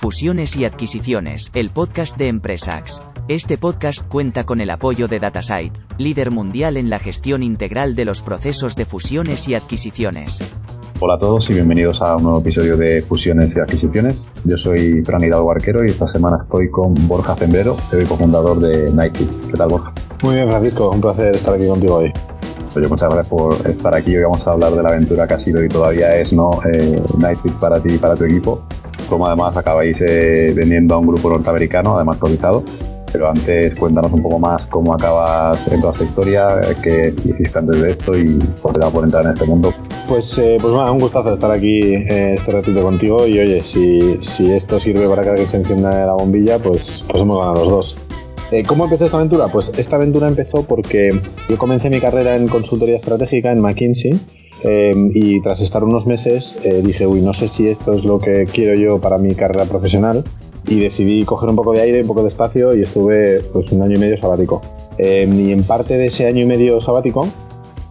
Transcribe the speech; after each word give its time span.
Fusiones 0.00 0.54
y 0.54 0.64
adquisiciones, 0.64 1.50
el 1.54 1.70
podcast 1.70 2.16
de 2.16 2.28
Empresax. 2.28 3.02
Este 3.26 3.58
podcast 3.58 4.06
cuenta 4.06 4.44
con 4.44 4.60
el 4.60 4.70
apoyo 4.70 5.08
de 5.08 5.18
Datasite, 5.18 5.72
líder 5.98 6.30
mundial 6.30 6.76
en 6.76 6.88
la 6.88 7.00
gestión 7.00 7.42
integral 7.42 7.96
de 7.96 8.04
los 8.04 8.22
procesos 8.22 8.76
de 8.76 8.84
fusiones 8.84 9.48
y 9.48 9.56
adquisiciones. 9.56 10.54
Hola 11.00 11.14
a 11.14 11.18
todos 11.18 11.50
y 11.50 11.54
bienvenidos 11.54 12.00
a 12.00 12.14
un 12.14 12.22
nuevo 12.22 12.38
episodio 12.38 12.76
de 12.76 13.02
Fusiones 13.02 13.56
y 13.56 13.58
Adquisiciones. 13.58 14.30
Yo 14.44 14.56
soy 14.56 15.02
Fran 15.04 15.24
Hidalgo 15.24 15.50
Arquero 15.50 15.84
y 15.84 15.90
esta 15.90 16.06
semana 16.06 16.36
estoy 16.36 16.70
con 16.70 16.94
Borja 17.08 17.34
Fembrero, 17.34 17.76
soy 17.90 18.04
cofundador 18.04 18.60
de 18.60 18.92
Nike. 18.92 19.26
¿Qué 19.50 19.56
tal, 19.56 19.68
Borja? 19.68 19.92
Muy 20.22 20.36
bien, 20.36 20.46
Francisco. 20.46 20.90
Un 20.92 21.00
placer 21.00 21.34
estar 21.34 21.54
aquí 21.54 21.66
contigo 21.66 21.96
hoy. 21.96 22.12
Oye, 22.76 22.86
muchas 22.86 23.08
gracias 23.08 23.26
por 23.26 23.66
estar 23.68 23.92
aquí. 23.96 24.16
Hoy 24.16 24.22
vamos 24.22 24.46
a 24.46 24.52
hablar 24.52 24.74
de 24.74 24.82
la 24.84 24.90
aventura 24.90 25.26
que 25.26 25.34
ha 25.34 25.40
sido 25.40 25.64
y 25.64 25.68
todavía 25.68 26.14
es 26.14 26.32
¿no? 26.32 26.60
Eh, 26.72 27.02
Nightfit 27.18 27.54
para 27.54 27.82
ti 27.82 27.94
y 27.94 27.98
para 27.98 28.14
tu 28.14 28.22
equipo 28.22 28.62
como 29.08 29.26
además 29.26 29.56
acabáis 29.56 30.00
eh, 30.00 30.52
vendiendo 30.54 30.94
a 30.94 30.98
un 30.98 31.06
grupo 31.06 31.30
norteamericano, 31.30 31.96
además 31.96 32.18
cotizado. 32.18 32.62
Pero 33.10 33.30
antes 33.30 33.74
cuéntanos 33.74 34.12
un 34.12 34.22
poco 34.22 34.38
más 34.38 34.66
cómo 34.66 34.92
acabas 34.92 35.66
en 35.68 35.80
toda 35.80 35.92
esta 35.92 36.04
historia, 36.04 36.60
qué 36.82 37.14
hiciste 37.24 37.58
antes 37.58 37.80
de 37.80 37.90
esto 37.90 38.18
y 38.18 38.38
por 38.60 38.74
qué 38.74 38.80
te 38.80 38.90
por 38.90 39.02
entrar 39.02 39.24
en 39.24 39.30
este 39.30 39.46
mundo. 39.46 39.72
Pues, 40.06 40.38
eh, 40.38 40.58
pues 40.60 40.74
bueno, 40.74 40.92
un 40.92 41.00
gustazo 41.00 41.32
estar 41.32 41.50
aquí 41.50 41.94
eh, 41.94 42.34
este 42.34 42.52
ratito 42.52 42.82
contigo 42.82 43.26
y 43.26 43.38
oye, 43.38 43.62
si, 43.62 44.22
si 44.22 44.52
esto 44.52 44.78
sirve 44.78 45.08
para 45.08 45.34
que 45.34 45.48
se 45.48 45.56
encienda 45.56 46.04
la 46.04 46.12
bombilla, 46.12 46.58
pues, 46.58 47.04
pues 47.08 47.22
hemos 47.22 47.38
ganado 47.38 47.54
los 47.60 47.68
dos. 47.70 47.96
¿Cómo 48.66 48.84
empezó 48.84 49.04
esta 49.04 49.18
aventura? 49.18 49.48
Pues 49.48 49.72
esta 49.76 49.96
aventura 49.96 50.26
empezó 50.26 50.62
porque 50.62 51.18
yo 51.48 51.58
comencé 51.58 51.90
mi 51.90 52.00
carrera 52.00 52.36
en 52.36 52.48
consultoría 52.48 52.96
estratégica 52.96 53.52
en 53.52 53.60
McKinsey 53.60 54.18
Em, 54.62 55.10
y 55.14 55.40
tras 55.40 55.60
estar 55.60 55.84
unos 55.84 56.06
meses 56.06 56.60
eh, 56.64 56.82
dije, 56.82 57.06
uy, 57.06 57.20
no 57.20 57.32
sé 57.32 57.46
si 57.46 57.68
esto 57.68 57.92
es 57.94 58.04
lo 58.04 58.18
que 58.18 58.46
quiero 58.46 58.74
yo 58.74 59.00
para 59.00 59.18
mi 59.18 59.34
carrera 59.34 59.66
profesional 59.66 60.24
y 60.66 60.80
decidí 60.80 61.24
coger 61.24 61.48
un 61.48 61.56
poco 61.56 61.72
de 61.72 61.80
aire, 61.80 62.02
un 62.02 62.08
poco 62.08 62.22
de 62.22 62.28
espacio 62.28 62.74
y 62.74 62.82
estuve 62.82 63.40
pues 63.52 63.70
un 63.72 63.82
año 63.82 63.96
y 63.96 63.98
medio 63.98 64.16
sabático. 64.16 64.60
Em, 64.98 65.38
y 65.40 65.52
en 65.52 65.62
parte 65.62 65.96
de 65.96 66.06
ese 66.06 66.26
año 66.26 66.42
y 66.42 66.46
medio 66.46 66.80
sabático 66.80 67.28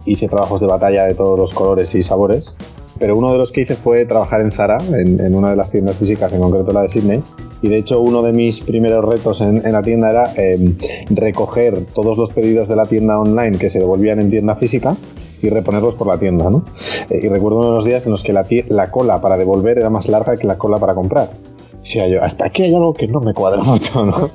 hice 0.04 0.28
trabajos 0.28 0.60
de 0.60 0.66
batalla 0.66 1.04
de 1.04 1.14
todos 1.14 1.38
los 1.38 1.54
colores 1.54 1.94
y 1.94 2.02
sabores, 2.02 2.56
pero 2.98 3.16
uno 3.16 3.32
de 3.32 3.38
los 3.38 3.52
que 3.52 3.62
hice 3.62 3.74
fue 3.74 4.04
trabajar 4.04 4.40
en 4.40 4.50
Zara, 4.50 4.78
en, 4.78 5.34
una 5.34 5.50
de 5.50 5.56
las 5.56 5.70
tiendas 5.70 5.98
físicas, 5.98 6.32
en 6.32 6.40
concreto 6.40 6.72
la 6.72 6.82
de 6.82 6.88
Sydney, 6.88 7.22
y 7.62 7.68
de 7.68 7.78
hecho 7.78 8.00
uno 8.00 8.22
de 8.22 8.32
mis 8.32 8.60
primeros 8.60 9.04
retos 9.04 9.40
en, 9.40 9.62
la 9.62 9.82
tienda 9.82 10.10
era 10.10 10.32
em, 10.36 10.76
recoger 11.10 11.86
todos 11.94 12.18
los 12.18 12.32
pedidos 12.32 12.68
de 12.68 12.76
la 12.76 12.86
tienda 12.86 13.18
online 13.18 13.58
que 13.58 13.70
se 13.70 13.78
devolvían 13.78 14.20
en 14.20 14.30
tienda 14.30 14.54
física 14.54 14.96
y 15.42 15.48
reponerlos 15.50 15.94
por 15.94 16.06
la 16.06 16.18
tienda, 16.18 16.50
¿no? 16.50 16.64
Eh, 17.10 17.20
y 17.22 17.28
recuerdo 17.28 17.58
uno 17.58 17.68
de 17.68 17.74
los 17.74 17.84
días 17.84 18.06
en 18.06 18.12
los 18.12 18.22
que 18.22 18.32
la, 18.32 18.46
la, 18.68 18.90
cola 18.90 19.20
para 19.20 19.36
devolver 19.36 19.78
era 19.78 19.90
más 19.90 20.08
larga 20.08 20.36
que 20.36 20.46
la 20.46 20.58
cola 20.58 20.78
para 20.78 20.94
comprar. 20.94 21.30
Decía 21.78 22.08
yo, 22.08 22.22
hasta 22.22 22.46
aquí 22.46 22.64
hay 22.64 22.74
algo 22.74 22.92
que 22.92 23.06
no 23.06 23.20
me 23.20 23.34
cuadra 23.34 23.62
mucho, 23.64 24.04
¿no? 24.04 24.30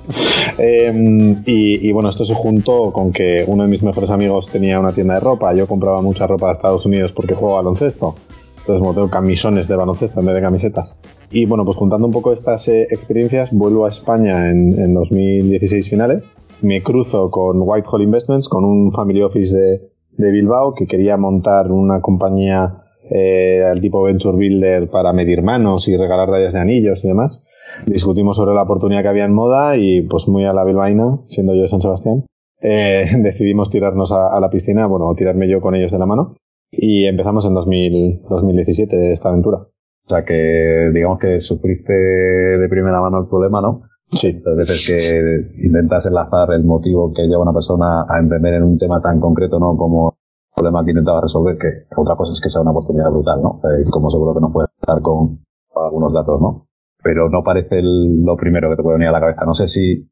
Em, 0.58 1.44
y, 1.46 1.92
bueno, 1.92 2.10
esto 2.10 2.26
se 2.26 2.34
juntó 2.34 2.92
con 2.92 3.12
que 3.12 3.44
uno 3.48 3.64
de 3.64 3.70
mis 3.70 3.84
mejores 3.84 4.10
amigos 4.10 4.50
tenía 4.50 4.80
una 4.80 4.94
tienda 4.94 5.16
de 5.16 5.20
ropa, 5.20 5.54
yo 5.54 5.68
compraba 5.68 6.02
mucha 6.02 6.26
ropa 6.28 6.48
de 6.48 6.54
Estados 6.54 6.86
Unidos 6.86 7.12
porque 7.12 7.36
juego 7.36 7.56
baloncesto. 7.56 8.16
Entonces 8.60 8.82
monté 8.82 9.12
camisones 9.12 9.68
de 9.68 9.76
baloncesto 9.76 10.22
en 10.22 10.26
vez 10.26 10.36
de 10.36 10.42
camisetas. 10.42 10.98
Y 11.30 11.46
bueno, 11.48 11.66
pues 11.66 11.76
juntando 11.76 12.08
un 12.08 12.14
poco 12.14 12.32
estas 12.32 12.66
eh, 12.70 12.88
experiencias, 12.92 13.52
vuelvo 13.52 13.86
a 13.86 13.90
España 13.90 14.50
en, 14.50 14.80
en 14.80 14.94
2016 14.94 15.90
finales. 15.90 16.34
Me 16.62 16.82
cruzo 16.82 17.30
con 17.30 17.58
Whitehall 17.60 18.04
Investments, 18.04 18.48
con 18.48 18.64
un 18.64 18.94
family 18.94 19.22
office 19.22 19.54
de, 19.54 19.93
de 20.18 20.32
Bilbao 20.32 20.74
que 20.74 20.88
quería 20.88 21.18
montar 21.18 21.72
una 21.72 22.02
compañía 22.02 22.84
eh, 23.10 23.64
al 23.64 23.82
tipo 23.82 24.04
Venture 24.04 24.38
Builder 24.38 24.90
para 24.90 25.14
medir 25.14 25.42
manos 25.42 25.88
y 25.88 25.98
regalar 25.98 26.30
tallas 26.30 26.54
de 26.54 26.60
anillos 26.60 27.04
y 27.04 27.08
demás. 27.08 27.46
Discutimos 27.86 28.38
sobre 28.38 28.54
la 28.54 28.64
oportunidad 28.64 29.02
que 29.02 29.10
había 29.10 29.26
en 29.26 29.34
moda 29.34 29.78
y 29.78 30.02
pues 30.04 30.28
muy 30.28 30.46
a 30.46 30.54
la 30.54 30.64
bilbaína, 30.64 31.20
siendo 31.26 31.56
yo 31.56 31.64
de 31.64 31.68
San 31.68 31.82
Sebastián, 31.82 32.26
eh, 32.62 33.06
decidimos 33.20 33.70
tirarnos 33.70 34.12
a, 34.12 34.40
la 34.40 34.50
piscina, 34.50 34.86
bueno, 34.88 35.12
tirarme 35.16 35.50
yo 35.50 35.60
con 35.62 35.76
ellos 35.76 35.92
de 35.92 36.00
la 36.00 36.06
mano 36.06 36.34
y 36.72 37.06
empezamos 37.06 37.46
en 37.46 37.54
2017 37.54 39.12
esta 39.12 39.30
aventura. 39.30 39.68
O 40.06 40.10
sea 40.10 40.26
que 40.26 40.92
digamos 40.94 41.20
que 41.20 41.40
sufriste 41.40 41.94
de 41.94 42.70
primera 42.70 43.00
mano 43.00 43.20
el 43.20 43.28
problema, 43.28 43.62
¿no? 43.62 43.84
Sí. 44.14 44.28
Entonces, 44.28 44.68
veces 44.68 45.54
que 45.56 45.66
intentas 45.66 46.06
enlazar 46.06 46.52
el 46.54 46.64
motivo 46.64 47.12
que 47.14 47.24
lleva 47.24 47.42
una 47.42 47.54
persona 47.54 48.06
a 48.08 48.20
emprender 48.20 48.56
en 48.56 48.64
un 48.64 48.78
tema 48.78 49.02
tan 49.02 49.20
concreto, 49.20 49.60
¿no? 49.60 49.76
Como 49.76 50.16
el 50.16 50.56
problema 50.56 50.84
que 50.84 50.92
intentaba 50.92 51.22
resolver, 51.22 51.58
que 51.58 51.88
otra 51.96 52.16
cosa 52.16 52.34
es 52.34 52.42
que 52.42 52.50
sea 52.50 52.62
una 52.62 52.72
oportunidad 52.72 53.10
brutal, 53.10 53.42
¿no? 53.42 53.62
Eh, 53.64 53.86
como 53.90 54.10
seguro 54.10 54.34
que 54.34 54.42
no 54.42 54.52
puedes 54.52 54.70
estar 54.80 55.02
con 55.02 55.40
algunos 55.76 56.14
datos, 56.14 56.40
¿no? 56.40 56.68
Pero 57.04 57.30
no 57.30 57.44
parece 57.44 57.82
lo 57.82 58.38
primero 58.38 58.70
que 58.70 58.78
te 58.78 58.84
puede 58.84 58.98
venir 58.98 59.10
a 59.10 59.14
la 59.14 59.20
cabeza. 59.20 59.46
No 59.46 59.54
sé 59.54 59.68
si 59.68 60.10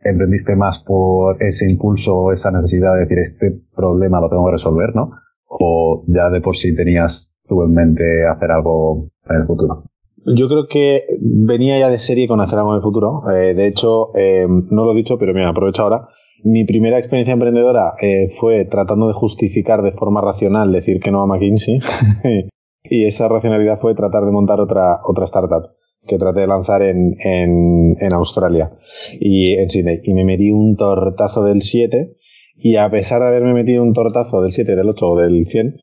emprendiste 0.00 0.54
más 0.54 0.82
por 0.82 1.42
ese 1.42 1.68
impulso 1.68 2.16
o 2.16 2.32
esa 2.32 2.50
necesidad 2.50 2.94
de 2.94 3.00
decir 3.00 3.18
este 3.18 3.60
problema 3.74 4.20
lo 4.20 4.28
tengo 4.28 4.44
que 4.46 4.52
resolver, 4.52 4.94
¿no? 4.94 5.12
O 5.46 6.04
ya 6.06 6.30
de 6.30 6.40
por 6.40 6.56
sí 6.56 6.74
tenías 6.74 7.34
tú 7.48 7.62
en 7.62 7.72
mente 7.72 8.26
hacer 8.26 8.50
algo 8.52 9.08
en 9.28 9.36
el 9.36 9.46
futuro. 9.46 9.84
Yo 10.24 10.48
creo 10.48 10.66
que 10.68 11.04
venía 11.20 11.78
ya 11.78 11.88
de 11.88 11.98
serie 11.98 12.28
con 12.28 12.40
hacer 12.40 12.58
algo 12.58 12.72
en 12.72 12.76
el 12.76 12.82
futuro. 12.82 13.22
Eh, 13.30 13.54
de 13.54 13.66
hecho, 13.66 14.14
eh, 14.16 14.46
no 14.48 14.84
lo 14.84 14.92
he 14.92 14.96
dicho, 14.96 15.18
pero 15.18 15.32
mira, 15.32 15.50
aprovecho 15.50 15.82
ahora. 15.82 16.08
Mi 16.44 16.64
primera 16.64 16.98
experiencia 16.98 17.34
emprendedora 17.34 17.94
eh, 18.00 18.28
fue 18.28 18.64
tratando 18.64 19.08
de 19.08 19.14
justificar 19.14 19.82
de 19.82 19.92
forma 19.92 20.20
racional 20.20 20.72
decir 20.72 21.00
que 21.00 21.10
no 21.10 21.22
a 21.22 21.26
McKinsey. 21.26 21.80
y 22.84 23.04
esa 23.06 23.28
racionalidad 23.28 23.78
fue 23.78 23.94
tratar 23.94 24.24
de 24.24 24.32
montar 24.32 24.60
otra, 24.60 24.98
otra 25.04 25.24
startup 25.24 25.70
que 26.06 26.16
traté 26.16 26.40
de 26.40 26.46
lanzar 26.46 26.82
en, 26.82 27.10
en, 27.24 27.96
en 28.00 28.12
Australia 28.14 28.72
y 29.20 29.54
en 29.54 29.68
Sydney. 29.68 30.00
Y 30.04 30.14
me 30.14 30.24
metí 30.24 30.50
un 30.50 30.76
tortazo 30.76 31.44
del 31.44 31.62
7. 31.62 32.14
Y 32.60 32.76
a 32.76 32.90
pesar 32.90 33.20
de 33.20 33.28
haberme 33.28 33.54
metido 33.54 33.82
un 33.82 33.92
tortazo 33.92 34.40
del 34.40 34.52
7, 34.52 34.74
del 34.74 34.88
8 34.88 35.08
o 35.08 35.16
del 35.16 35.46
100, 35.46 35.76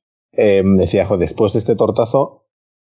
decía, 0.78 1.06
joder, 1.06 1.22
después 1.22 1.53
de 1.53 1.59
este 1.59 1.75
tortazo 1.75 2.44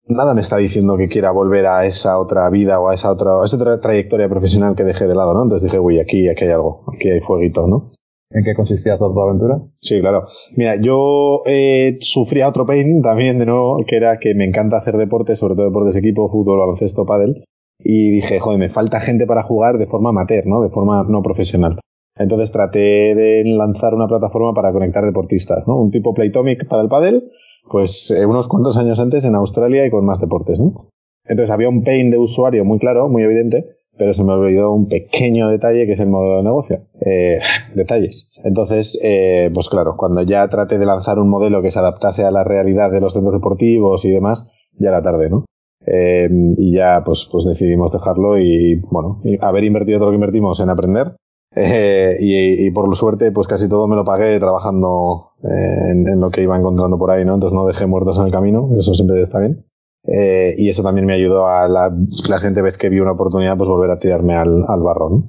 nada 0.09 0.35
me 0.35 0.41
está 0.41 0.57
diciendo 0.57 0.97
que 0.97 1.09
quiera 1.09 1.31
volver 1.31 1.67
a 1.67 1.87
esa 1.87 2.19
otra 2.19 2.49
vida 2.51 2.81
o 2.81 2.89
a 2.89 2.95
esa 2.95 3.11
otra, 3.11 3.41
a 3.41 3.45
esa 3.45 3.57
otra 3.57 3.81
trayectoria 3.81 4.29
profesional 4.29 4.75
que 4.75 4.85
dejé 4.85 5.07
de 5.07 5.15
lado, 5.15 5.35
¿no? 5.35 5.43
Entonces 5.43 5.71
dije, 5.71 5.79
uy, 5.79 6.01
aquí, 6.01 6.29
aquí 6.29 6.45
hay 6.45 6.51
algo, 6.51 6.85
aquí 6.95 7.09
hay 7.11 7.21
fueguito, 7.21 7.67
¿no? 7.67 7.91
¿En 8.31 8.45
qué 8.45 8.55
consistía 8.55 8.99
toda 8.99 9.15
tu 9.15 9.21
aventura? 9.21 9.63
Sí, 9.81 10.01
claro. 10.01 10.25
Mira, 10.55 10.77
yo 10.77 11.43
eh, 11.47 11.97
sufría 12.01 12.49
otro 12.49 12.67
pain 12.67 13.01
también, 13.03 13.39
de 13.39 13.47
nuevo, 13.47 13.79
que 13.87 13.97
era 13.97 14.19
que 14.19 14.35
me 14.35 14.45
encanta 14.45 14.79
hacer 14.79 14.97
deporte, 14.97 15.37
sobre 15.37 15.55
todo 15.55 15.67
deportes 15.67 15.95
de 15.95 16.01
equipo, 16.01 16.31
fútbol, 16.31 16.59
baloncesto, 16.59 17.07
pádel. 17.07 17.45
Y 17.79 18.11
dije, 18.11 18.41
joder, 18.41 18.59
me 18.59 18.69
falta 18.69 19.01
gente 19.01 19.27
para 19.27 19.43
jugar 19.43 19.79
de 19.79 19.87
forma 19.87 20.11
amateur, 20.11 20.47
¿no? 20.47 20.61
De 20.61 20.69
forma 20.69 21.05
no 21.09 21.23
profesional. 21.23 21.79
Entonces 22.19 22.51
traté 22.51 23.15
de 23.15 23.45
lanzar 23.45 23.95
una 23.95 24.09
plataforma 24.09 24.53
para 24.53 24.73
conectar 24.73 25.05
deportistas, 25.05 25.69
¿no? 25.69 25.81
Un 25.81 25.91
tipo 25.91 26.15
Playtomic 26.15 26.67
para 26.69 26.83
el 26.83 26.89
pádel, 26.89 27.31
pues 27.71 28.11
eh, 28.11 28.27
unos 28.27 28.49
cuantos 28.49 28.77
años 28.77 28.99
antes 28.99 29.25
en 29.25 29.35
Australia 29.35 29.87
y 29.87 29.91
con 29.91 30.05
más 30.05 30.21
deportes, 30.21 30.61
¿no? 30.61 30.91
Entonces 31.25 31.51
había 31.51 31.69
un 31.69 31.85
pain 31.85 32.11
de 32.11 32.19
usuario 32.19 32.65
muy 32.65 32.79
claro, 32.79 33.09
muy 33.09 33.23
evidente, 33.23 33.67
pero 33.97 34.15
se 34.15 34.25
me 34.25 34.33
olvidó 34.33 34.73
un 34.73 34.89
pequeño 34.89 35.49
detalle 35.49 35.87
que 35.87 35.93
es 35.93 36.01
el 36.01 36.09
modelo 36.09 36.39
de 36.39 36.43
negocio. 36.45 36.79
Eh, 37.05 37.39
detalles. 37.75 38.33
Entonces, 38.45 38.99
eh, 39.03 39.51
pues 39.53 39.69
claro, 39.69 39.97
cuando 39.97 40.23
ya 40.23 40.49
traté 40.49 40.79
de 40.79 40.87
lanzar 40.87 41.19
un 41.19 41.29
modelo 41.29 41.63
que 41.63 41.71
se 41.71 41.79
adaptase 41.79 42.25
a 42.25 42.31
la 42.31 42.45
realidad 42.45 42.91
de 42.91 43.01
los 43.01 43.13
centros 43.13 43.35
deportivos 43.35 44.05
y 44.05 44.11
demás, 44.11 44.51
ya 44.79 44.89
era 44.89 45.03
tarde, 45.03 45.29
¿no? 45.29 45.45
Eh, 45.87 46.29
y 46.57 46.75
ya 46.75 47.03
pues, 47.05 47.29
pues 47.31 47.45
decidimos 47.45 47.93
dejarlo 47.93 48.39
y 48.39 48.81
bueno, 48.91 49.21
haber 49.41 49.65
invertido 49.65 49.99
todo 49.99 50.09
lo 50.09 50.13
que 50.13 50.17
invertimos 50.17 50.61
en 50.61 50.71
aprender 50.71 51.15
eh, 51.55 52.17
y, 52.21 52.71
por 52.73 52.95
suerte, 52.95 53.33
pues 53.33 53.49
casi 53.49 53.69
todo 53.69 53.89
me 53.89 53.97
lo 53.97 54.05
pagué 54.05 54.39
trabajando 54.39 55.33
eh, 55.43 55.91
en, 55.91 56.21
lo 56.21 56.31
que 56.31 56.43
iba 56.43 56.57
encontrando 56.57 56.99
por 56.99 57.11
ahí, 57.11 57.25
¿no? 57.25 57.35
Entonces 57.35 57.57
no 57.57 57.67
dejé 57.67 57.87
muertos 57.87 58.19
en 58.19 58.25
el 58.25 58.33
camino, 58.33 58.71
eso 58.79 58.95
siempre 58.95 59.21
está 59.23 59.41
bien. 59.41 59.65
Eh, 60.05 60.55
y 60.57 60.69
eso 60.69 60.83
también 60.83 61.07
me 61.07 61.15
ayudó 61.15 61.49
a 61.49 61.69
la, 61.69 61.91
siguiente 62.39 62.63
vez 62.63 62.79
que 62.79 62.89
vi 62.89 63.01
una 63.01 63.13
oportunidad, 63.13 63.57
pues 63.57 63.69
volver 63.69 63.91
a 63.91 63.99
tirarme 63.99 64.37
al, 64.37 64.65
al 64.69 64.83
barro, 64.83 65.11
¿no? 65.11 65.29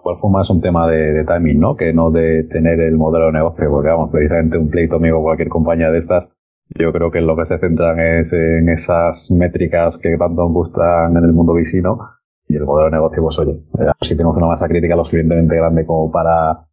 Igual 0.00 0.18
fue 0.20 0.30
más 0.30 0.50
un 0.50 0.60
tema 0.60 0.88
de, 0.88 1.24
timing, 1.24 1.60
¿no? 1.60 1.76
Que 1.76 1.92
no 1.92 2.10
de 2.10 2.44
tener 2.44 2.80
el 2.80 2.96
modelo 2.96 3.26
de 3.26 3.32
negocio, 3.32 3.70
porque 3.70 3.88
vamos, 3.88 4.10
precisamente 4.10 4.58
un 4.58 4.68
pleito 4.68 4.96
amigo 4.96 5.20
o 5.20 5.22
cualquier 5.22 5.48
compañía 5.48 5.90
de 5.90 5.98
estas, 5.98 6.28
yo 6.76 6.92
creo 6.92 7.10
que 7.10 7.20
lo 7.20 7.36
que 7.36 7.46
se 7.46 7.58
centran 7.58 8.00
es 8.00 8.32
en 8.32 8.68
esas 8.68 9.30
métricas 9.30 9.98
que 9.98 10.16
tanto 10.16 10.48
gustan 10.48 11.16
en 11.16 11.24
el 11.24 11.32
mundo 11.32 11.54
visino 11.54 11.98
y 12.52 12.56
el 12.56 12.64
modelo 12.64 12.86
de 12.86 12.96
negocio, 12.96 13.22
pues 13.22 13.38
oye, 13.38 13.52
eh, 13.52 13.92
si 14.00 14.16
tenemos 14.16 14.36
una 14.36 14.46
masa 14.46 14.68
crítica 14.68 14.94
lo 14.94 15.04
suficientemente 15.04 15.56
grande 15.56 15.86
como 15.86 16.10
para 16.10 16.68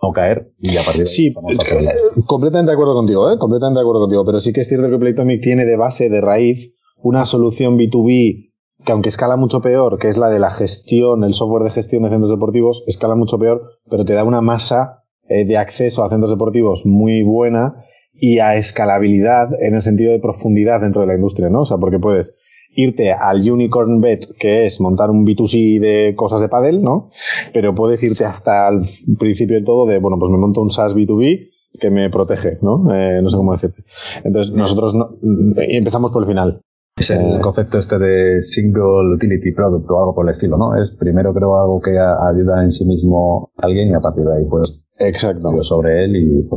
no 0.00 0.12
caer 0.12 0.52
y 0.58 0.76
a 0.76 0.82
partir 0.82 1.02
de 1.02 1.06
sí, 1.06 1.28
eh, 1.28 2.22
completamente 2.26 2.70
de 2.70 2.74
acuerdo 2.74 2.94
contigo, 2.94 3.30
¿eh? 3.32 3.38
completamente 3.38 3.78
de 3.78 3.82
acuerdo 3.82 4.02
contigo, 4.02 4.24
pero 4.24 4.40
sí 4.40 4.52
que 4.52 4.60
es 4.60 4.68
cierto 4.68 4.90
que 4.90 4.98
Playtomic 4.98 5.42
tiene 5.42 5.64
de 5.64 5.76
base, 5.76 6.08
de 6.08 6.20
raíz, 6.20 6.76
una 7.02 7.26
solución 7.26 7.76
B2B 7.76 8.52
que 8.84 8.92
aunque 8.92 9.08
escala 9.08 9.36
mucho 9.36 9.60
peor, 9.60 9.98
que 9.98 10.08
es 10.08 10.18
la 10.18 10.28
de 10.28 10.40
la 10.40 10.50
gestión, 10.50 11.24
el 11.24 11.34
software 11.34 11.62
de 11.62 11.70
gestión 11.70 12.02
de 12.02 12.10
centros 12.10 12.30
deportivos, 12.30 12.82
escala 12.86 13.14
mucho 13.14 13.38
peor, 13.38 13.78
pero 13.88 14.04
te 14.04 14.14
da 14.14 14.24
una 14.24 14.40
masa 14.40 15.04
eh, 15.28 15.44
de 15.44 15.56
acceso 15.56 16.02
a 16.02 16.08
centros 16.08 16.30
deportivos 16.30 16.84
muy 16.84 17.22
buena 17.22 17.76
y 18.12 18.40
a 18.40 18.56
escalabilidad 18.56 19.48
en 19.60 19.74
el 19.74 19.82
sentido 19.82 20.12
de 20.12 20.18
profundidad 20.18 20.80
dentro 20.80 21.02
de 21.02 21.08
la 21.08 21.14
industria, 21.14 21.48
¿no? 21.48 21.60
O 21.60 21.64
sea, 21.64 21.78
porque 21.78 21.98
puedes 21.98 22.41
irte 22.74 23.12
al 23.12 23.48
unicorn 23.50 24.00
bet, 24.00 24.26
que 24.38 24.66
es 24.66 24.80
montar 24.80 25.10
un 25.10 25.26
B2C 25.26 25.80
de 25.80 26.14
cosas 26.16 26.40
de 26.40 26.48
paddle, 26.48 26.80
¿no? 26.80 27.10
Pero 27.52 27.74
puedes 27.74 28.02
irte 28.02 28.24
hasta 28.24 28.68
el 28.68 28.82
principio 29.18 29.56
de 29.56 29.64
todo 29.64 29.86
de, 29.86 29.98
bueno, 29.98 30.18
pues 30.18 30.30
me 30.30 30.38
monto 30.38 30.60
un 30.60 30.70
SaaS 30.70 30.96
B2B 30.96 31.50
que 31.78 31.90
me 31.90 32.10
protege, 32.10 32.58
¿no? 32.62 32.94
Eh, 32.94 33.20
no 33.22 33.30
sé 33.30 33.36
cómo 33.36 33.52
decirte. 33.52 33.82
Entonces, 34.24 34.54
nosotros 34.54 34.94
no, 34.94 35.16
empezamos 35.56 36.12
por 36.12 36.22
el 36.22 36.28
final. 36.28 36.60
Es 36.96 37.10
el 37.10 37.40
concepto 37.40 37.78
este 37.78 37.98
de 37.98 38.42
single 38.42 39.14
utility 39.16 39.52
product 39.52 39.90
o 39.90 39.98
algo 39.98 40.14
por 40.14 40.26
el 40.26 40.30
estilo, 40.30 40.58
¿no? 40.58 40.80
Es 40.80 40.92
primero 40.92 41.32
creo 41.32 41.58
algo 41.58 41.80
que 41.80 41.98
ayuda 41.98 42.62
en 42.62 42.70
sí 42.70 42.84
mismo 42.84 43.50
a 43.56 43.66
alguien 43.66 43.88
y 43.88 43.94
a 43.94 44.00
partir 44.00 44.24
de 44.24 44.36
ahí 44.36 44.44
pues 44.48 44.82
Exacto. 44.98 45.62
sobre 45.62 46.04
él 46.04 46.16
y 46.16 46.48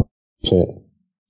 Sí. 0.42 0.64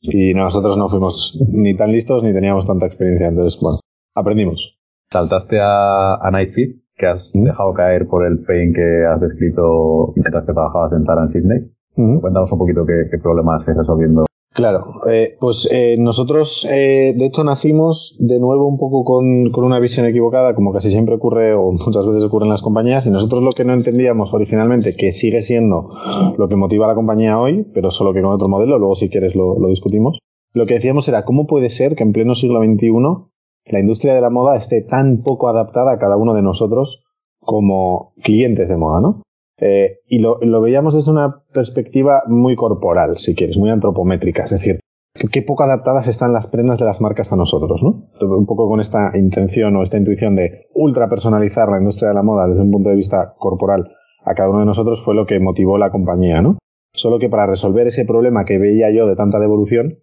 Y 0.02 0.34
nosotros 0.34 0.78
no 0.78 0.90
fuimos 0.90 1.40
ni 1.56 1.76
tan 1.76 1.92
listos 1.92 2.24
ni 2.24 2.34
teníamos 2.34 2.66
tanta 2.66 2.86
experiencia. 2.86 3.28
Entonces, 3.28 3.60
bueno, 3.62 3.78
aprendimos. 4.16 4.80
saltaste 5.12 5.60
a, 5.60 6.16
a 6.16 6.32
Nightfeed, 6.32 6.78
que 6.98 7.08
has 7.08 7.32
dejado 7.34 7.74
caer 7.74 8.08
por 8.08 8.26
el 8.26 8.40
pain 8.40 8.74
que 8.74 9.06
has 9.06 9.20
descrito 9.20 10.14
mientras 10.16 10.46
que 10.46 10.54
trabajabas 10.54 10.94
en 10.94 11.04
Tara 11.04 11.22
en 11.22 11.30
Sydney. 11.30 11.60
Ujú. 11.98 12.22
Cuéntanos 12.22 12.52
un 12.52 12.60
poquito 12.60 12.86
qué, 12.86 13.08
qué 13.12 13.18
problemas 13.18 13.62
estás 13.62 13.78
resolviendo. 13.78 14.26
Claro, 14.56 14.86
eh, 15.12 15.36
pues 15.38 15.70
eh, 15.70 15.98
nosotros 16.00 16.66
eh, 16.72 17.14
de 17.14 17.26
hecho 17.26 17.44
nacimos 17.44 18.16
de 18.22 18.40
nuevo 18.40 18.70
un 18.70 18.78
poco 18.78 19.04
con, 19.04 19.52
con 19.52 19.66
una 19.66 19.82
visión 19.82 20.06
equivocada, 20.06 20.56
como 20.56 20.72
casi 20.72 20.90
siempre 20.90 21.16
ocurre 21.16 21.54
o 21.54 21.72
muchas 21.86 22.08
veces 22.08 22.24
ocurre 22.24 22.46
en 22.46 22.52
las 22.52 22.62
compañías, 22.62 23.06
y 23.06 23.12
nosotros 23.12 23.44
lo 23.44 23.52
que 23.52 23.66
no 23.66 23.74
entendíamos 23.74 24.34
originalmente, 24.34 24.96
que 24.98 25.12
sigue 25.12 25.42
siendo 25.42 25.90
lo 26.38 26.48
que 26.48 26.56
motiva 26.56 26.86
a 26.86 26.88
la 26.88 26.96
compañía 26.96 27.38
hoy, 27.38 27.68
pero 27.74 27.92
solo 27.92 28.14
que 28.14 28.22
con 28.22 28.32
otro 28.32 28.48
modelo, 28.48 28.80
luego 28.80 28.96
si 28.96 29.10
quieres 29.10 29.36
lo, 29.36 29.60
lo 29.60 29.68
discutimos, 29.68 30.20
lo 30.54 30.66
que 30.66 30.76
decíamos 30.76 31.10
era 31.10 31.26
cómo 31.26 31.48
puede 31.48 31.70
ser 31.70 31.98
que 31.98 32.04
en 32.04 32.14
pleno 32.14 32.34
siglo 32.34 32.64
XXI 32.64 32.92
la 33.72 33.80
industria 33.80 34.14
de 34.14 34.22
la 34.22 34.30
moda 34.30 34.56
esté 34.56 34.82
tan 34.82 35.24
poco 35.24 35.48
adaptada 35.48 35.94
a 35.94 35.98
cada 36.00 36.18
uno 36.18 36.34
de 36.34 36.42
nosotros 36.42 37.06
como 37.40 38.14
clientes 38.24 38.70
de 38.70 38.78
moda, 38.78 39.02
¿no? 39.02 39.22
Eh, 39.60 40.00
y 40.08 40.20
lo, 40.20 40.40
lo 40.42 40.62
veíamos 40.62 40.94
desde 40.94 41.12
una 41.12 41.44
perspectiva 41.54 42.24
muy 42.28 42.56
corporal, 42.56 43.18
si 43.18 43.36
quieres, 43.36 43.58
muy 43.58 43.70
antropométrica, 43.70 44.44
es 44.44 44.52
decir, 44.52 44.80
qué 45.32 45.42
poco 45.42 45.64
adaptadas 45.64 46.08
están 46.08 46.34
las 46.34 46.48
prendas 46.48 46.78
de 46.80 46.86
las 46.86 47.00
marcas 47.00 47.32
a 47.32 47.38
nosotros, 47.38 47.82
¿no? 47.84 48.10
Un 48.22 48.46
poco 48.46 48.68
con 48.68 48.82
esta 48.82 49.12
intención 49.16 49.76
o 49.76 49.84
esta 49.84 49.98
intuición 49.98 50.36
de 50.36 50.68
ultra 50.74 51.08
personalizar 51.08 51.70
la 51.70 51.78
industria 51.78 52.10
de 52.10 52.16
la 52.16 52.24
moda 52.24 52.48
desde 52.48 52.64
un 52.64 52.72
punto 52.72 52.90
de 52.90 52.96
vista 52.96 53.34
corporal 53.38 53.96
a 54.26 54.34
cada 54.34 54.50
uno 54.50 54.60
de 54.60 54.66
nosotros 54.66 55.04
fue 55.04 55.16
lo 55.16 55.26
que 55.26 55.40
motivó 55.40 55.78
la 55.78 55.92
compañía, 55.92 56.42
¿no? 56.42 56.58
Solo 56.94 57.20
que 57.20 57.30
para 57.30 57.46
resolver 57.46 57.88
ese 57.88 58.06
problema 58.06 58.46
que 58.46 58.58
veía 58.58 58.90
yo 58.90 59.08
de 59.08 59.16
tanta 59.16 59.40
devolución, 59.40 60.00